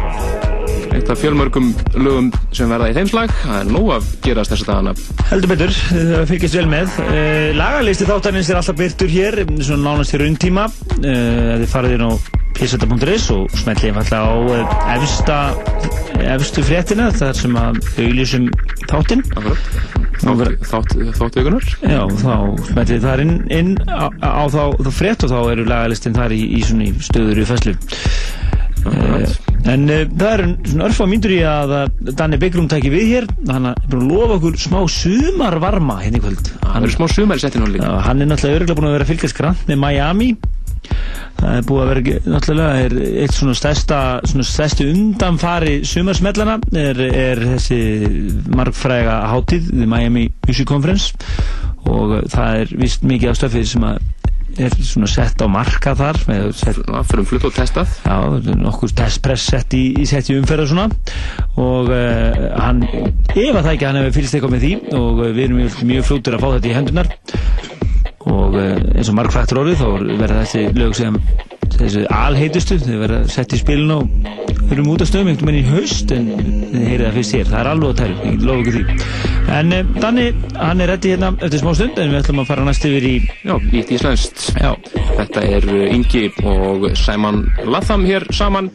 Eitt 0.90 1.11
af 1.11 1.20
fjölmörgum 1.22 1.68
lögum 2.03 2.32
sem 2.55 2.70
verða 2.70 2.88
í 2.90 2.94
þeim 2.96 3.11
slag. 3.11 3.32
Það 3.44 3.61
er 3.61 3.70
nóg 3.70 3.92
að 3.94 4.09
gerast 4.24 4.55
þess 4.55 4.64
að 4.64 4.70
dagana. 4.72 4.94
Heldur 5.30 5.53
betur, 5.53 5.76
það 5.92 6.26
fylgist 6.32 6.59
vel 6.59 6.66
með. 6.70 6.96
Uh, 7.07 7.46
lagalisti 7.59 8.09
þáttanins 8.09 8.51
er 8.51 8.59
alltaf 8.59 8.78
byrtur 8.80 9.12
hér, 9.14 9.38
svona 9.61 9.84
nánast 9.86 10.16
í 10.16 10.20
rauntíma. 10.22 10.66
Uh, 10.98 11.55
þið 11.62 11.66
farið 11.70 11.96
inn 11.96 12.07
á 12.11 12.12
pseta.is 12.59 13.30
og 13.32 13.55
smellið 13.62 13.92
einfallega 13.92 14.20
á 14.20 14.34
uh, 14.34 14.74
efsta, 14.96 15.38
efstu 16.34 16.66
fréttina 16.66 17.09
þar 17.14 17.38
sem 17.38 17.55
að 17.57 17.80
auðlýsum 17.94 18.51
þáttinn. 18.90 19.22
Þátt, 19.30 19.70
þátt, 20.39 20.95
þátt 21.18 21.39
vikunar. 21.41 21.70
Já, 21.83 22.01
þá 22.20 22.35
smellið 22.70 22.93
þið 22.93 23.07
þar 23.07 23.24
inn, 23.24 23.35
inn 23.55 23.72
á, 23.89 24.07
á 24.22 24.45
þá, 24.53 24.62
þá 24.81 24.91
frétt 24.95 25.26
og 25.26 25.33
þá 25.33 25.41
eru 25.55 25.66
lagalistin 25.68 26.16
þar 26.16 26.37
í, 26.37 26.43
í 26.59 26.61
í 26.61 26.93
stöður 27.05 27.43
í 27.43 27.49
fæslu. 27.49 27.76
Uh, 28.81 29.26
en 29.68 29.83
uh, 29.93 30.07
það 30.09 30.31
er 30.31 30.43
svona 30.64 30.87
örfa 30.87 31.07
myndur 31.11 31.35
í 31.35 31.41
að 31.45 31.74
Danni 32.16 32.39
Byggrum 32.41 32.68
tæki 32.70 32.89
við 32.95 33.11
hér 33.11 33.26
hann 33.51 33.68
er 33.68 33.83
búin 33.93 34.07
að 34.07 34.14
lofa 34.14 34.39
okkur 34.39 34.57
smá 34.62 34.78
sumarvarma 34.89 35.99
hérna 36.01 36.16
í 36.16 36.22
kvöld 36.24 36.49
Það 36.62 36.78
eru 36.78 36.95
smá 36.95 37.05
sumar 37.12 37.37
í 37.37 37.45
settinu 37.45 37.68
líka. 37.68 37.91
Já, 37.91 37.99
hann 38.07 38.24
er 38.24 38.31
náttúrulega 38.31 38.62
örgulega 38.62 38.78
búin 38.78 38.89
að 38.89 38.97
vera 38.97 39.09
fylgjast 39.11 39.37
grann 39.37 39.61
með 39.68 39.83
Miami 39.85 40.31
það 41.51 41.59
er 41.59 41.66
búið 41.66 41.82
að 41.82 41.90
vera 41.90 42.20
náttúrulega 42.30 42.84
er 42.84 42.94
eitt 43.24 43.34
svona 43.34 43.57
stærsta 43.59 43.98
svona 44.30 44.46
stærstu 44.46 44.86
undanfari 44.92 45.80
sumarsmellana 45.88 46.59
er, 46.78 47.01
er 47.09 47.42
þessi 47.57 47.80
margfræga 48.55 49.16
hátíð 49.32 49.72
The 49.72 49.88
Miami 49.90 50.28
Music 50.46 50.68
Conference. 50.70 51.12
Og 51.90 52.20
það 52.30 52.62
er 52.62 52.72
vist 52.78 53.05
mikið 53.09 53.32
af 53.32 53.38
stöfið 53.40 53.68
sem 53.72 53.86
að 53.88 54.01
er 54.61 54.74
svona 54.82 55.07
sett 55.09 55.40
á 55.40 55.46
marka 55.51 55.92
þar 55.96 56.18
fyrir 56.26 56.80
um 56.92 57.26
flutt 57.28 57.46
og 57.48 57.55
testað. 57.55 57.92
Já, 58.05 58.55
nokkur 58.59 58.92
testpress 58.98 59.46
sett 59.53 59.74
í, 59.78 59.84
í 59.98 60.07
sett 60.11 60.30
í 60.30 60.36
umferð 60.38 60.66
og 60.66 60.72
svona. 60.72 60.88
Og 61.61 61.90
uh, 61.94 62.51
hann, 62.59 62.82
ef 62.84 63.55
að 63.55 63.62
það 63.62 63.72
ekki 63.72 63.88
hann 63.88 64.01
hefur 64.03 64.16
fylgst 64.18 64.36
eitthvað 64.36 64.57
með 64.57 64.66
því. 64.66 64.72
Og 64.98 65.22
uh, 65.22 65.30
við 65.30 65.46
erum 65.46 65.62
mjög, 65.62 65.78
mjög 65.92 66.09
fljótur 66.11 66.36
að 66.36 66.44
fá 66.44 66.48
þetta 66.57 66.70
í 66.70 66.76
hendunar 66.76 67.14
og 68.29 68.57
uh, 68.59 68.77
eins 68.97 69.09
og 69.09 69.16
margfrættur 69.16 69.62
orðið 69.62 69.81
þá 69.81 69.89
verða 70.21 70.43
þessi 70.43 70.64
lög 70.77 70.97
sem 70.99 71.16
þessi 71.81 72.03
alheitustu, 72.12 72.77
þau 72.83 72.99
verða 73.01 73.21
sett 73.33 73.55
í 73.57 73.61
spilin 73.61 73.95
og 73.95 74.73
erum 74.75 74.91
út 74.93 75.05
af 75.05 75.09
stöðum 75.09 75.33
einhvern 75.33 75.51
veginn 75.51 75.64
í 75.64 75.73
haust 75.73 76.12
en 76.14 76.29
þið 76.37 76.85
heyrið 76.85 77.07
það 77.07 77.16
fyrst 77.18 77.37
hér, 77.39 77.49
það 77.49 77.61
er 77.62 77.71
alveg 77.71 77.91
á 77.91 77.99
tæru, 78.01 78.18
ég 78.27 78.45
lofa 78.45 78.61
ekki 78.61 78.75
því 78.77 79.31
en 79.51 79.75
uh, 79.75 79.95
Danni, 80.01 80.27
hann 80.61 80.85
er 80.85 80.93
rétti 80.93 81.14
hérna 81.14 81.33
eftir 81.41 81.62
smá 81.62 81.73
stund 81.75 81.99
en 81.99 82.12
við 82.12 82.21
ætlum 82.21 82.43
að 82.45 82.51
fara 82.53 82.66
næst 82.68 82.87
yfir 82.87 83.07
í 83.09 83.14
Já, 83.41 83.55
nýtt 83.73 83.95
íslenskt. 83.97 84.51
Já. 84.61 84.75
Þetta 85.16 85.47
er 85.57 85.68
uh, 85.71 85.87
Ingi 85.95 86.27
og 86.45 86.91
Simon 86.99 87.47
Latham 87.66 88.05
hér 88.07 88.29
saman. 88.37 88.71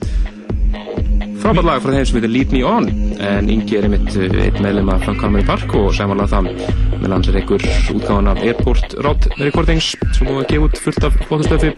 Frábært 1.41 1.67
lag 1.67 1.83
frá 1.83 1.93
þeim 1.93 2.07
sem 2.09 2.19
heitir 2.19 2.33
Lead 2.33 2.55
Me 2.55 2.65
On 2.65 2.89
en 3.23 3.49
Ingi 3.51 3.77
er 3.77 3.87
einmitt 3.87 4.11
uh, 4.17 4.25
einn 4.45 4.61
meðlum 4.63 4.91
af 4.93 5.05
Frank 5.05 5.21
Calmary 5.23 5.45
Park 5.47 5.75
og 5.77 5.91
Simon 5.95 6.19
Latham 6.21 6.49
með 6.49 7.07
lands 7.11 7.29
er 7.31 7.39
einhver 7.39 7.65
útgáðan 7.93 8.31
af 8.33 8.41
Airport 8.43 8.97
Road 9.05 9.29
Recordings 9.39 9.93
sem 10.15 10.27
búið 10.27 10.43
að 10.43 10.49
gefa 10.53 10.69
út 10.69 10.83
fullt 10.87 11.07
af 11.09 11.19
flottustöfi 11.29 11.73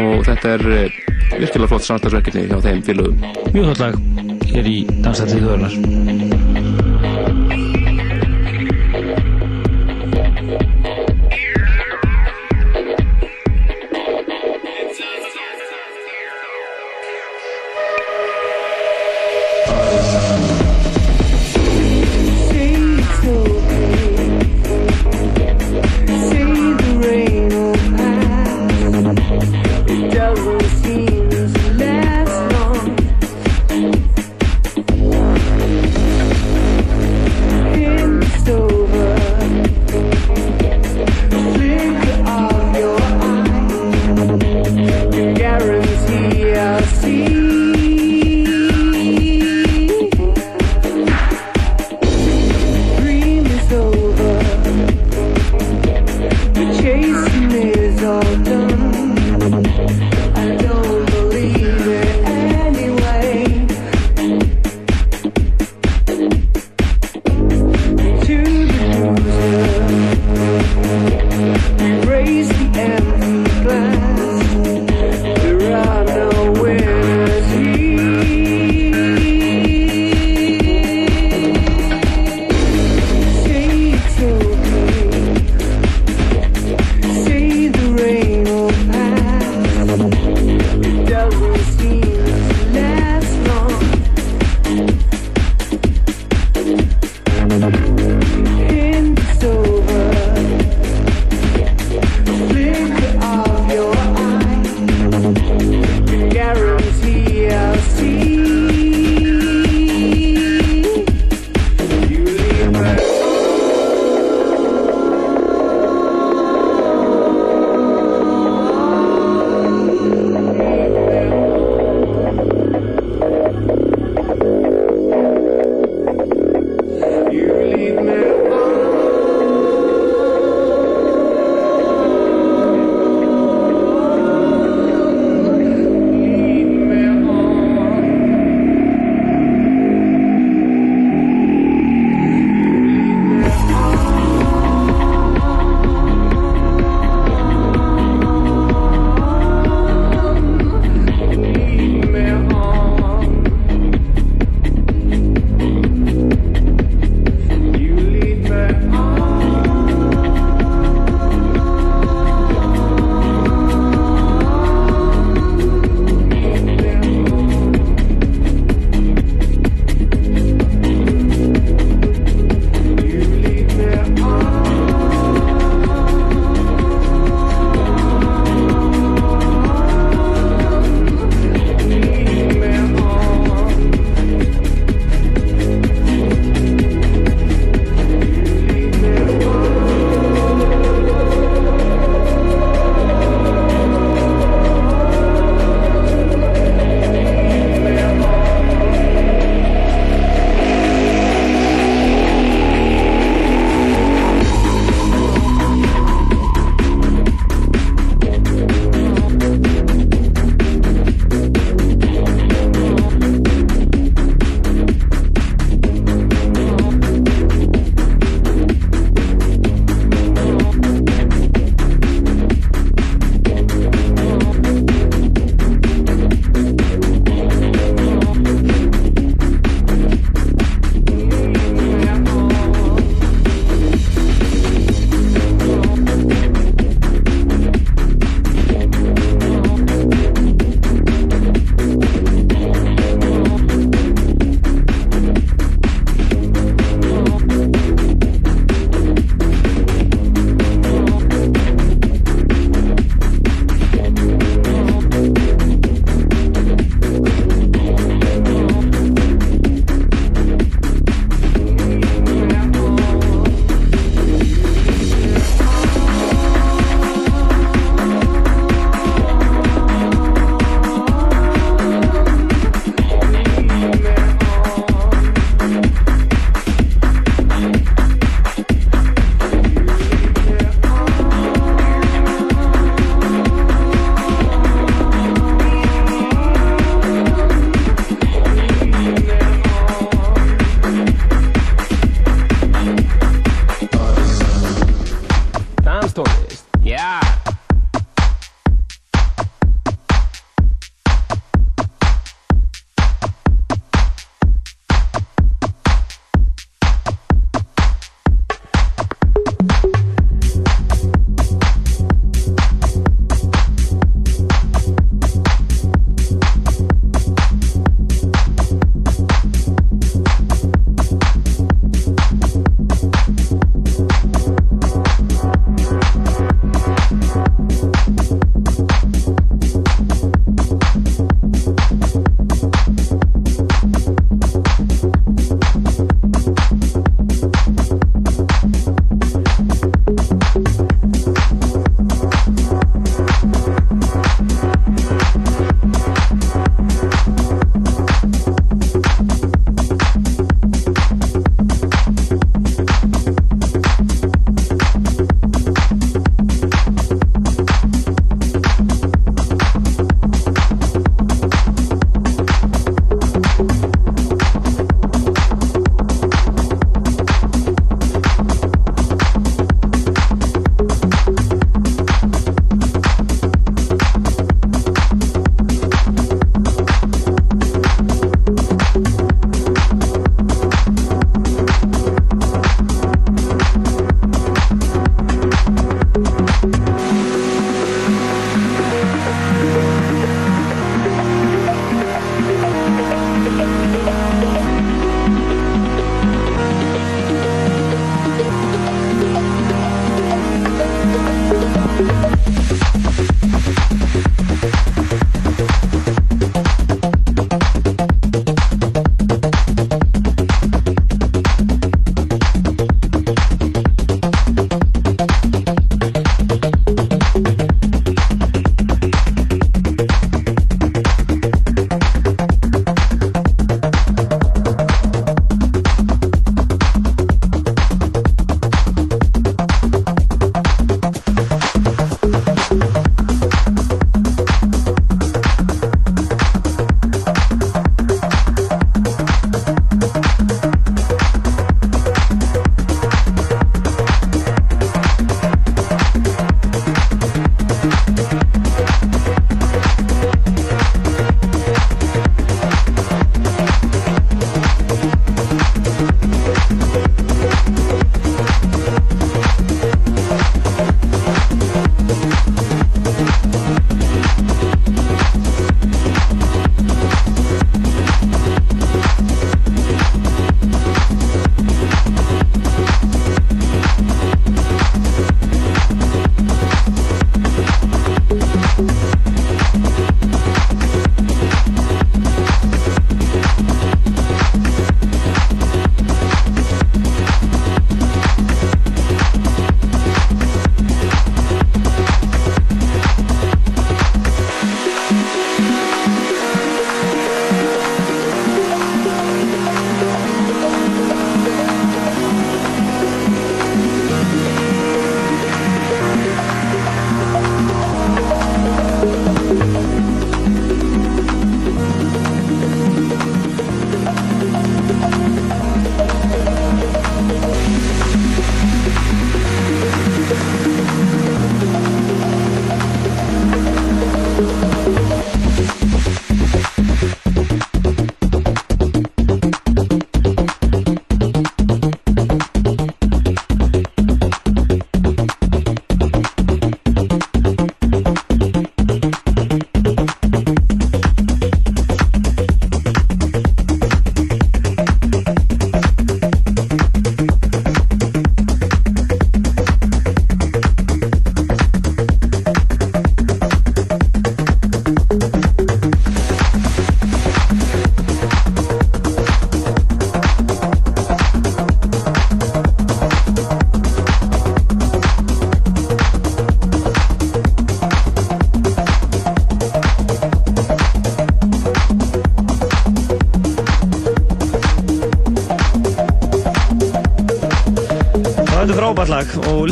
og 0.00 0.24
þetta 0.28 0.56
er 0.56 0.66
uh, 0.70 1.00
virkilega 1.36 1.70
flott 1.74 1.86
samstagsverkefni 1.88 2.48
hjá 2.50 2.58
þeim 2.64 2.82
félögum. 2.86 3.22
mjög 3.54 3.72
þátt 3.72 3.84
lag 3.84 4.00
hér 4.50 4.70
í 4.70 4.78
Dansættið 5.04 5.44
þjóðarnar 5.44 6.19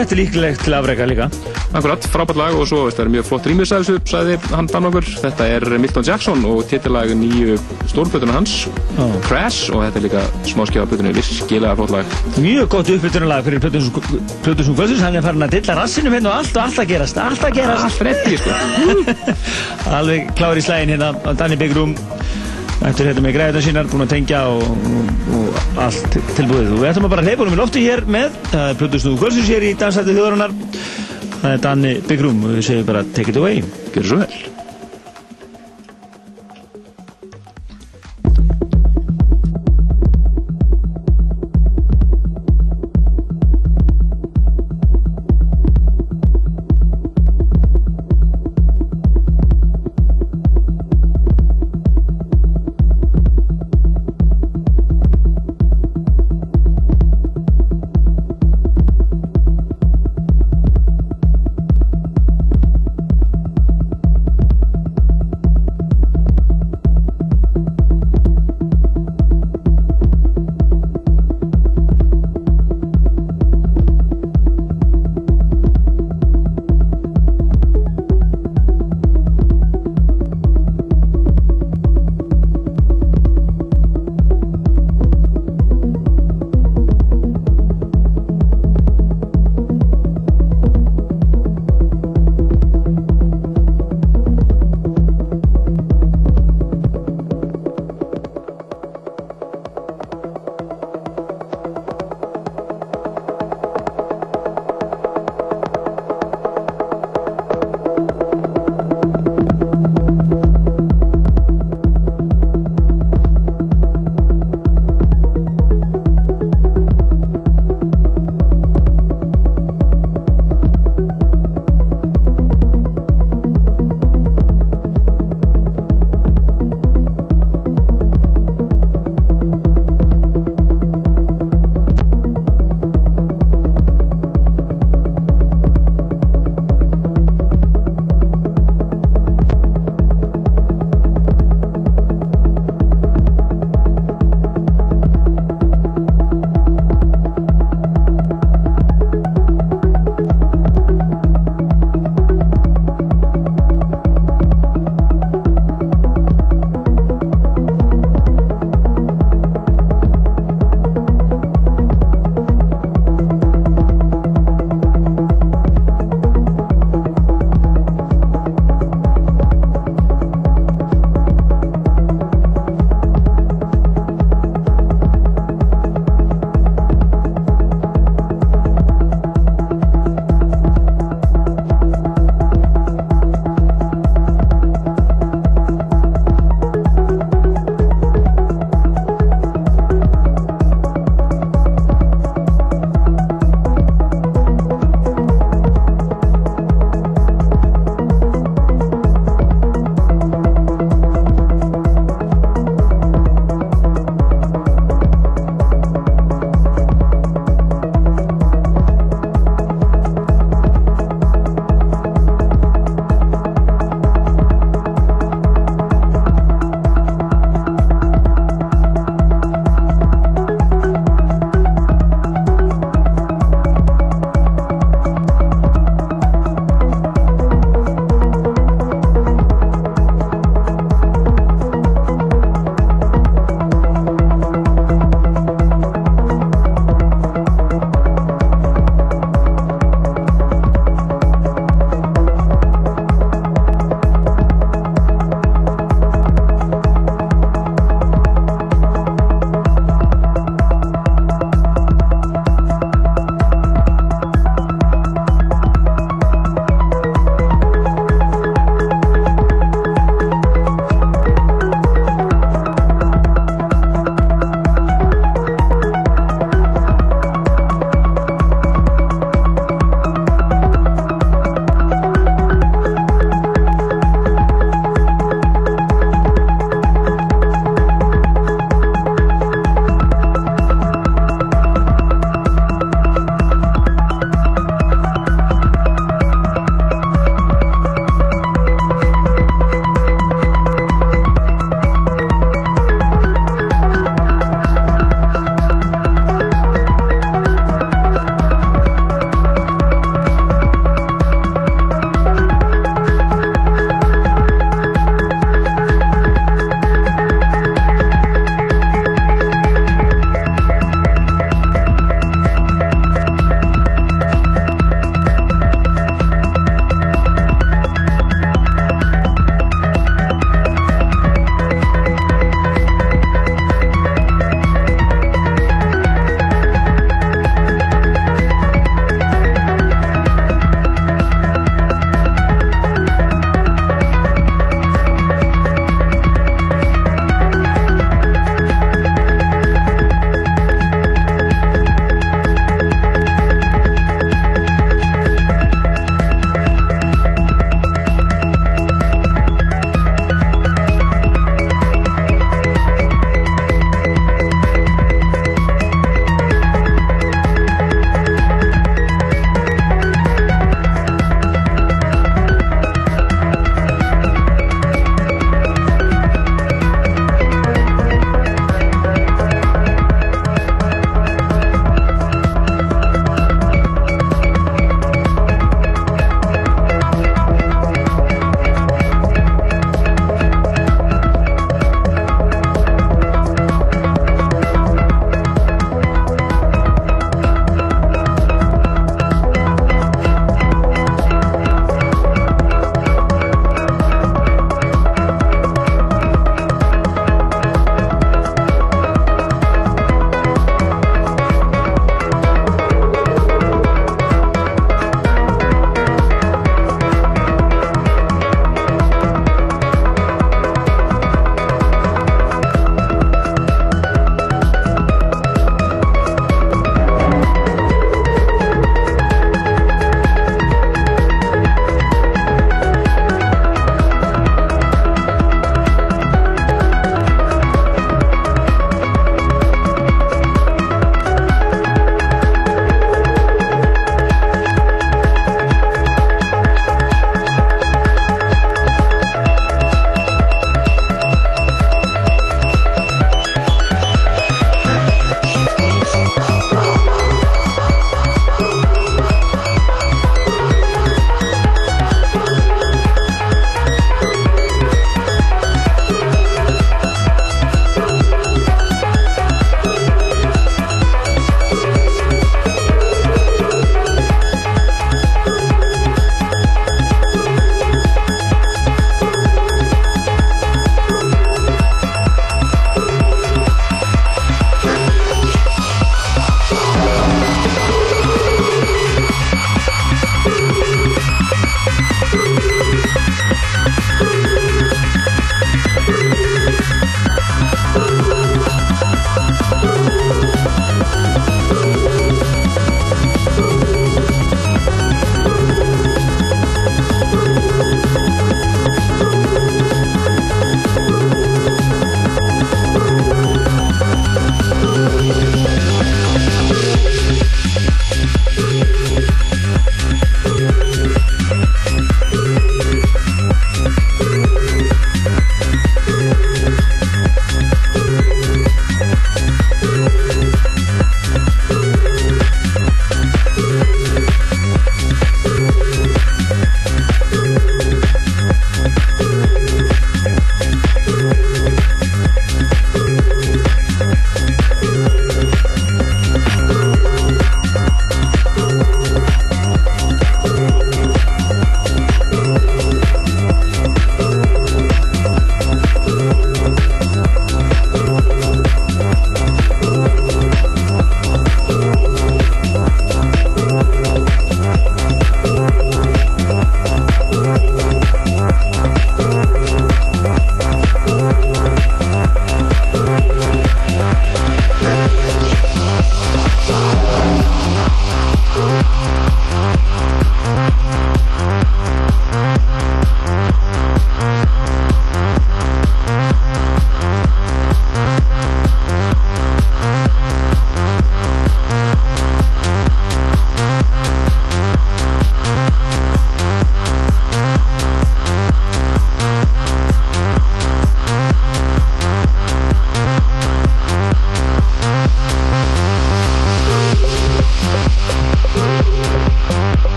þetta 0.00 0.16
er 0.16 0.20
líklegt 0.20 0.64
til 0.64 0.74
afrega 0.76 1.06
líka. 1.08 1.26
Akkurat, 1.76 2.06
frábært 2.12 2.38
lag 2.40 2.56
og 2.58 2.66
svo 2.68 2.84
veist, 2.86 2.98
það 2.98 3.06
er 3.06 3.12
mjög 3.14 3.26
flott 3.28 3.48
rýmis 3.48 3.72
af 3.74 3.84
þessu, 3.84 4.00
sagði 4.10 4.36
hann 4.50 4.68
bann 4.70 4.88
okkur. 4.88 5.08
Þetta 5.20 5.48
er 5.56 5.66
Milton 5.82 6.06
Jackson 6.08 6.44
og 6.48 6.62
titilag 6.70 7.12
nýju 7.20 7.58
stórplötuna 7.92 8.38
hans, 8.38 8.54
Já. 8.96 9.04
Crash, 9.26 9.70
og 9.74 9.84
þetta 9.84 10.00
er 10.00 10.06
líka 10.08 10.24
smáskjáðplötuna, 10.50 11.14
virkilega 11.16 11.76
flott 11.78 11.94
lag. 11.94 12.16
Mjög 12.40 12.70
gott 12.74 12.92
uppbytunarlag 12.96 13.46
fyrir 13.46 13.64
Plötusum 13.66 14.78
Kvöldsins, 14.78 15.04
hann 15.04 15.20
er 15.20 15.26
farin 15.26 15.46
að 15.46 15.58
dilla 15.58 15.78
rassinum 15.78 16.16
hérna 16.16 16.32
og 16.32 16.40
allt 16.40 16.56
og 16.56 16.64
allt 16.64 16.82
að 16.82 16.90
gerast, 16.94 17.20
allt 17.20 17.44
að 17.46 17.60
gerast. 17.60 17.86
Allt 17.90 18.04
reddi, 18.08 18.40
sko. 18.40 18.56
Alveg 20.00 20.32
klár 20.38 20.58
í 20.58 20.64
slægin 20.64 20.96
hérna 20.96 21.60
Big 21.60 21.76
Room. 21.76 21.94
Eftir 22.80 23.10
hérna 23.10 23.20
með 23.20 23.34
græðina 23.36 23.60
sínar, 23.64 23.88
búin 23.92 24.06
að 24.06 24.12
tengja 24.14 24.38
og, 24.48 24.62
og, 24.64 25.10
og 25.36 25.80
allt 25.84 26.14
tilbúið. 26.38 26.70
Við 26.78 26.86
ætlum 26.88 27.08
að 27.10 27.12
bara 27.12 27.24
hleypa 27.26 27.44
honum 27.44 27.56
í 27.58 27.60
lofti 27.60 27.82
hér 27.84 28.06
með 28.08 28.38
Plötusum 28.80 29.18
Kvöldsins 29.20 29.50
hér 29.52 29.66
í 29.68 29.74
dansætti 29.80 30.16
þjóðarinnar. 30.16 30.54
Það 31.40 31.50
er 31.52 31.60
Danny 31.66 31.92
Big 32.08 32.24
Room 32.24 32.40
og 32.46 32.56
við 32.56 32.66
segjum 32.70 32.88
bara 32.88 33.04
take 33.16 33.34
it 33.34 33.40
away. 33.40 33.60
Gjör 33.92 34.08
svo 34.08 34.22
vel. 34.22 34.29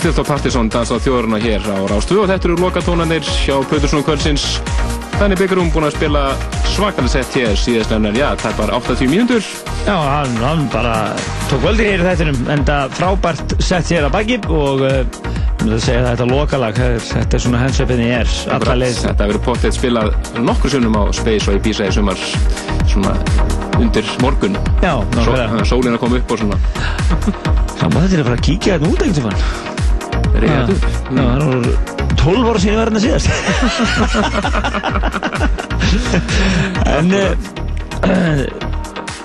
Bænum 0.00 0.08
er 0.08 0.14
stilt 0.14 0.24
á 0.24 0.32
Partiðsson 0.32 0.68
dans 0.72 0.88
á 0.88 0.96
þjóðurna 0.96 1.38
hér 1.42 1.60
á 1.68 1.76
Rástvö 1.90 2.22
og 2.22 2.28
þetta 2.30 2.46
eru 2.48 2.54
lokatónanir 2.56 3.20
hjá 3.44 3.58
Plötursson 3.68 4.00
kvöldsins. 4.06 4.44
Þannig 5.20 5.36
byggurum 5.42 5.68
búin 5.74 5.84
að 5.84 5.92
spila 5.98 6.22
svakalega 6.72 7.10
sett 7.12 7.34
hér 7.36 7.52
síðast 7.60 7.92
nefnir, 7.92 8.16
já, 8.16 8.30
það 8.40 8.48
er 8.48 8.56
bara 8.62 8.78
80 8.80 9.10
mínútur. 9.12 9.44
Já, 9.84 9.92
hann, 10.00 10.38
hann 10.40 10.62
bara 10.72 10.94
tók 11.50 11.60
völdi 11.66 11.84
hér 11.90 12.00
í 12.00 12.06
þættinum, 12.08 12.40
enda 12.56 12.78
frábært 12.96 13.52
sett 13.60 13.92
hér 13.92 14.08
að 14.08 14.14
baki 14.16 14.38
og 14.48 14.80
uh, 14.86 14.96
ég 14.96 15.66
myndi 15.66 15.76
að 15.76 15.84
segja 15.84 16.06
þetta 16.08 16.28
lokalag, 16.32 16.80
þetta 16.80 16.96
er- 16.96 17.08
þetta 17.12 17.36
er 17.40 17.44
svona 17.44 17.60
hensöpinni 17.66 18.08
er 18.22 18.32
alla 18.56 18.78
leið. 18.80 19.02
Þetta 19.04 19.26
hefur 19.26 19.34
verið 19.34 19.46
pottið 19.50 19.76
spilað 19.76 20.12
nokkur 20.48 20.72
sunnum 20.78 20.96
á 20.96 21.02
Space 21.12 21.52
og 21.52 21.60
í 21.60 21.76
sumar 21.92 22.24
svona 22.88 23.12
undir 23.76 24.08
morgun. 24.24 24.56
Já, 24.80 24.96
Sól, 24.96 25.36
nákvæmlega. 25.36 25.68
sólinn 25.68 25.98
að 26.00 26.04
koma 26.06 26.16
upp 26.24 26.32
og 26.32 26.40
svona 26.40 26.60
Saman 27.80 28.02
þetta 28.04 28.14
er 28.16 28.20
að 28.20 28.26
fara 28.28 28.36
að 28.40 28.42
kíkja 28.48 28.74
þetta 28.78 28.88
út 28.92 29.04
einhvern 29.04 29.20
tímann. 29.20 29.69
Reyða 30.44 30.62
upp. 30.74 30.84
Já, 31.10 31.20
það 31.20 31.46
voru 31.50 31.70
12 32.20 32.48
ára 32.50 32.60
síðan 32.62 32.78
var 32.80 32.88
hérna 32.90 33.02
síðast. 33.04 33.28
en 36.96 37.06
uh, 37.16 37.32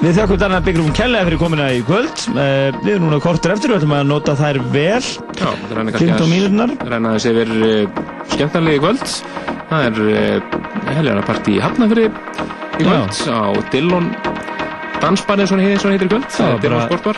við 0.02 0.12
þakkum 0.20 0.40
þarna 0.44 0.60
byggjum 0.66 0.92
kærlega 0.96 1.26
fyrir 1.30 1.40
komina 1.42 1.66
í 1.76 1.78
kvöld. 1.88 2.18
Uh, 2.32 2.70
við 2.86 2.92
erum 2.96 3.06
núna 3.10 3.20
kortur 3.24 3.52
eftir, 3.56 3.68
við 3.74 3.78
ætlum 3.82 3.98
að 4.00 4.06
nota 4.12 4.32
þær 4.40 4.58
vel. 4.76 5.02
Já, 5.02 5.50
það 5.50 5.74
renna 5.80 5.92
kannski 5.96 6.10
15 6.14 6.32
mínúturnar. 6.32 6.72
renna 6.94 7.10
þessi 7.18 7.30
yfir 7.34 7.50
uh, 7.58 7.64
skemmtanlegi 8.36 8.80
kvöld. 8.86 9.06
Það 9.66 9.82
er 9.90 9.96
helgjana 10.96 11.24
partí 11.26 11.52
í 11.58 11.60
Hafnafri 11.64 12.06
í 12.06 12.08
kvöld 12.86 13.16
á 13.34 13.36
Dillon 13.74 14.08
Dansbar 15.02 15.38
eins 15.42 15.52
og 15.52 15.56
hann 15.60 15.66
heitir- 15.68 16.06
í 16.06 16.08
kvöld. 16.12 16.28
Dillon 16.62 16.86
Sportbar. 16.86 17.18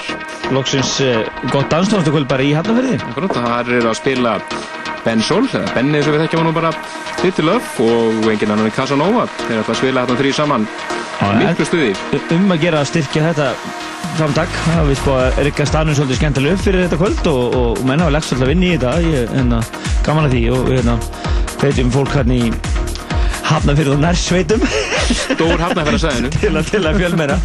Loksins 0.56 1.00
uh, 1.04 1.22
gott 1.52 1.70
danstónastakvöld 1.72 2.28
bara 2.30 2.46
í. 2.46 2.54
Akkurat, 2.56 3.34
það 3.36 3.74
er 3.78 3.90
að 3.90 3.98
spila 4.00 4.38
Ben 5.08 5.22
Sol, 5.24 5.44
eða 5.56 5.74
Benni 5.76 6.00
og 6.02 6.08
við 6.12 6.24
þekkjum 6.26 6.42
hann 6.42 6.50
nú 6.50 6.54
bara 6.56 6.72
Titti 7.22 7.44
Love 7.46 7.84
og 7.84 8.30
enginn 8.32 8.54
annan 8.54 8.70
en 8.70 8.76
Casanova. 8.76 9.26
Þeir 9.46 9.62
ætla 9.62 9.76
að 9.76 9.82
spila 9.82 10.06
þetta 10.06 10.22
þrý 10.22 10.32
saman. 10.36 10.68
Miklu 11.38 11.68
stuði. 11.68 11.92
Um 12.36 12.52
að 12.54 12.64
gera 12.66 12.82
að 12.84 12.90
styrkja 12.92 13.24
þetta 13.30 13.48
framtak. 14.18 14.58
Er 14.74 14.84
vist 14.90 15.06
búið 15.06 15.24
að 15.24 15.40
rikka 15.48 15.68
staðnum 15.70 15.98
svolítið 15.98 16.22
skemmtilega 16.22 16.58
upp 16.58 16.66
fyrir 16.66 16.86
þetta 16.86 17.02
kvöld 17.02 17.32
og, 17.32 17.58
og 17.62 17.82
menn 17.88 18.04
hafa 18.04 18.16
lagst 18.18 18.36
alltaf 18.36 18.48
að 18.48 18.54
vinna 18.54 18.68
í 18.68 18.74
þetta. 18.76 18.92
Ég 19.08 19.34
hérna, 19.36 19.62
gaman 20.08 20.30
að 20.30 20.38
því 20.38 20.44
og 20.58 20.72
hérna, 20.74 21.00
hvetjum 21.58 21.94
fólk 21.96 22.16
hérna 22.18 22.38
í 22.38 22.52
Hafnarferði 23.48 23.96
og 23.96 24.04
nærsveitum. 24.04 24.68
Stór 25.08 25.62
hafnafæra 25.62 26.12
til 26.36 26.52
að, 26.58 26.68
til 26.68 26.82
að 26.88 26.98
fjölmeira. 27.00 27.38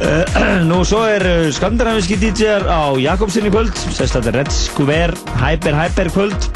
Uh, 0.00 0.38
Nú 0.70 0.80
svo 0.88 1.02
er 1.08 1.24
uh, 1.28 1.50
skandinaviski 1.52 2.16
DJ-ar 2.20 2.64
á 2.64 2.96
Jakobsen 3.00 3.48
í 3.48 3.52
kvöld 3.52 3.74
sérst 3.82 4.16
að 4.16 4.28
þetta 4.28 4.32
er 4.32 4.38
Red 4.40 4.54
Square 4.56 5.36
Hyper 5.42 5.76
Hyper 5.76 6.12
kvöld. 6.14 6.48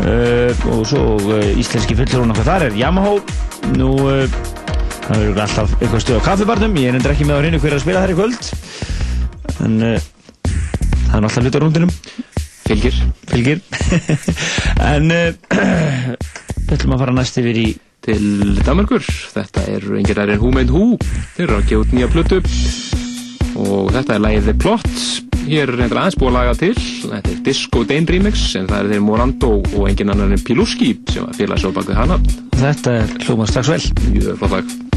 Uh, 0.00 0.54
og 0.70 0.84
svo 0.88 1.02
uh, 1.18 1.50
íslenski 1.58 1.98
fullur 1.98 2.24
hún 2.24 2.34
okkar 2.34 2.48
þar 2.52 2.68
er 2.68 2.78
Yamaha. 2.78 3.16
Nú 3.76 3.90
það 4.00 5.10
verður 5.10 5.42
alltaf 5.44 5.76
eitthvað 5.80 6.04
stuð 6.06 6.22
á 6.22 6.26
kaffibarnum. 6.30 6.78
Ég 6.80 6.92
er 6.92 7.00
endur 7.00 7.14
ekki 7.16 7.28
með 7.28 7.36
á 7.36 7.40
hreinu 7.42 7.60
hver 7.62 7.74
er 7.74 7.80
að 7.80 7.84
spila 7.84 8.06
þær 8.06 8.14
í 8.14 8.18
kvöld. 8.20 8.50
En 9.66 9.76
það 9.82 11.18
er 11.18 11.24
alltaf 11.24 11.44
hlut 11.44 11.58
á 11.58 11.62
rúndinum. 11.66 11.94
Fylgir. 12.70 13.04
fylgir. 13.26 13.62
En 14.80 15.10
við 16.70 16.74
ætlum 16.78 16.94
að 16.94 17.02
fara 17.02 17.12
næst 17.12 17.36
yfir 17.42 17.58
í 17.58 17.68
til 18.04 18.60
Danmarkur. 18.66 19.04
Þetta 19.34 19.64
er 19.70 19.86
engir 20.00 20.20
aðrir 20.20 20.38
en 20.38 20.42
Who 20.42 20.52
Made 20.54 20.74
Who. 20.74 20.98
Þeir 21.36 21.46
eru 21.46 21.58
að 21.58 21.66
gefa 21.70 21.84
út 21.84 21.96
nýja 21.96 22.10
plötu 22.12 22.40
og 23.60 23.90
þetta 23.92 24.14
er 24.16 24.22
lagið 24.24 24.50
The 24.50 24.56
Plot. 24.62 24.92
Hér 25.40 25.64
er 25.66 25.74
reyndar 25.80 26.02
aðeins 26.02 26.18
búið 26.20 26.30
að 26.30 26.36
laga 26.36 26.58
til. 26.60 26.74
Þetta 27.06 27.32
er 27.32 27.40
Disco 27.48 27.82
Dane 27.88 28.14
Remix 28.14 28.44
en 28.60 28.68
það 28.70 28.84
er 28.84 28.92
þeir 28.94 29.02
Morando 29.08 29.56
og 29.62 29.88
engin 29.88 30.12
annar 30.14 30.36
en 30.36 30.46
Piluski 30.46 30.92
sem 31.10 31.26
að 31.26 31.42
félags 31.42 31.66
á 31.66 31.70
bakvið 31.74 32.00
hana. 32.02 32.20
þetta 32.60 33.00
er 33.02 33.18
hljóma 33.24 33.48
strax 33.50 33.74
vel 33.74 34.14
Mjög 34.14 34.40
flott 34.42 34.56
lag. 34.58 34.89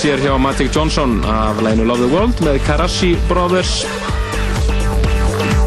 Hér 0.00 0.16
hjá 0.22 0.32
Magic 0.40 0.72
Johnson 0.72 1.18
af 1.28 1.58
læginu 1.60 1.84
Love 1.84 2.06
the 2.06 2.14
World 2.14 2.38
með 2.40 2.54
Karassi 2.64 3.10
Brothers. 3.28 3.82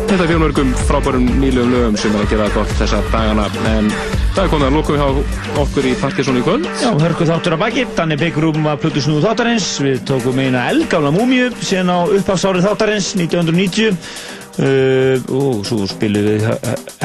Þetta 0.10 0.24
er 0.24 0.30
fjölmörgum 0.32 0.72
frábærum 0.88 1.28
nýlegum 1.38 1.70
lögum 1.70 1.98
sem 2.02 2.16
er 2.18 2.24
að 2.24 2.32
gera 2.32 2.48
gott 2.56 2.72
þessa 2.80 3.03
dagana. 3.12 3.45
En 3.70 3.92
það 4.34 4.42
er 4.44 4.50
komið 4.56 4.68
að 4.70 4.78
lókum 4.80 4.98
hjá 4.98 5.60
okkur 5.62 5.90
í 5.90 5.94
Partisón 6.02 6.40
í 6.40 6.44
kvöld. 6.48 6.66
Já, 6.82 6.90
hörku 7.03 7.28
þáttur 7.30 7.58
að 7.58 7.62
baki, 7.62 7.86
Danni 8.00 8.18
Byggrúm 8.24 8.66
var 8.66 8.82
plötu 8.82 9.06
snúð 9.06 9.28
þáttarins, 9.28 9.70
við 9.86 10.02
tókum 10.10 10.42
eina 10.42 10.66
eldgála 10.72 11.14
múmiu 11.14 11.52
síðan 11.62 11.94
á 11.94 12.00
upphafsárið 12.18 12.66
þáttarins 12.72 13.14
1990 13.20 13.94
uh, 13.94 15.30
og 15.30 15.62
svo 15.70 15.86
spilum 15.94 16.26
við 16.32 16.50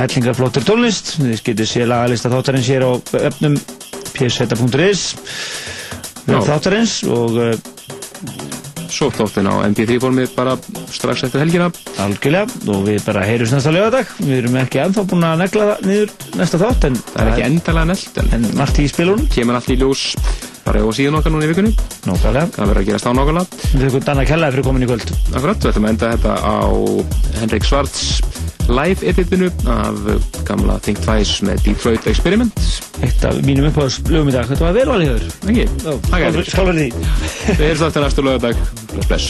hellingar 0.01 0.41
flottir 0.41 0.65
tónlist, 0.65 1.19
við 1.21 1.45
getum 1.53 1.73
séð 1.77 1.93
lagalista 1.93 2.33
þáttarins 2.33 2.73
hér 2.73 2.89
á 2.89 2.93
öfnum 3.29 3.61
pseta.is 4.17 5.11
Já. 5.13 5.48
Þáttarins 6.29 6.99
og 7.09 7.39
uh, 7.41 7.53
Svo 8.89 9.11
þáttin 9.13 9.47
á 9.47 9.55
MP3 9.69 9.99
formi 10.01 10.25
bara 10.33 10.55
strax 10.91 11.27
eftir 11.27 11.43
helgina. 11.43 11.69
algjörlega 12.01 12.49
og 12.73 12.87
við 12.87 13.03
bara 13.05 13.21
heyrjumst 13.29 13.53
næsta 13.55 13.71
lögadag, 13.75 14.09
við 14.19 14.39
erum 14.41 14.57
ekki 14.63 14.81
ennþá 14.81 15.05
búin 15.11 15.27
að 15.29 15.43
negla 15.43 15.67
það 15.69 15.85
niður 15.91 16.15
næsta 16.41 16.61
þátt 16.63 16.87
en 16.89 16.97
Það 17.03 17.21
er 17.21 17.31
ekki 17.33 17.45
endalega 17.51 17.91
nelt 17.93 18.21
en 18.23 18.33
en 18.39 18.47
margt 18.57 18.81
í 18.81 18.87
spilunum, 18.89 19.29
kemur 19.35 19.59
allt 19.61 19.71
í 19.71 19.77
ljós. 19.79 20.07
Bara 20.65 20.83
á 20.85 20.89
síðan 20.93 21.21
okkar 21.21 21.33
núna 21.33 21.47
í 21.47 21.53
vikunni. 21.53 21.75
Nákvæmlega. 22.09 22.49
Það 22.57 22.67
verður 22.73 22.81
að 22.83 22.89
gerast 22.89 23.07
á 23.09 23.13
nákvæmlega 23.13 23.47
við 23.69 23.85
þurfum 23.85 24.05
Danna 24.09 24.25
Kjallaði 24.29 24.57
fyrir 24.57 24.67
komin 24.69 24.85
í 24.85 24.89
kvöld. 24.91 25.13
Akkurat, 25.33 25.63
við 25.63 25.71
ætlum 25.71 25.87
að 25.89 25.95
enda 25.95 26.11
þetta 26.17 26.35
á 26.45 26.59
Henrik 27.39 27.69
Svarts 27.69 28.03
live 28.69 29.07
editinu 29.09 29.49
af 29.73 29.97
gamla 30.49 30.77
Think 30.85 31.01
Twice 31.05 31.45
með 31.47 31.63
Detroit 31.65 32.09
Experiment 32.11 32.68
eitt 33.07 33.25
af 33.29 33.39
mínum 33.47 33.69
uppáðs 33.71 34.01
lögum 34.09 34.31
í 34.31 34.35
dag, 34.35 34.49
þetta 34.49 34.65
var 34.67 34.77
vel 34.77 34.89
valið 34.91 35.09
höfur 35.13 35.27
Ekki? 35.53 35.67
Skálverði 36.51 36.89
Við 37.59 37.67
erum 37.69 37.83
þetta 37.85 38.05
næstu 38.05 38.27
lögadag 38.27 38.57
bless 39.09 39.27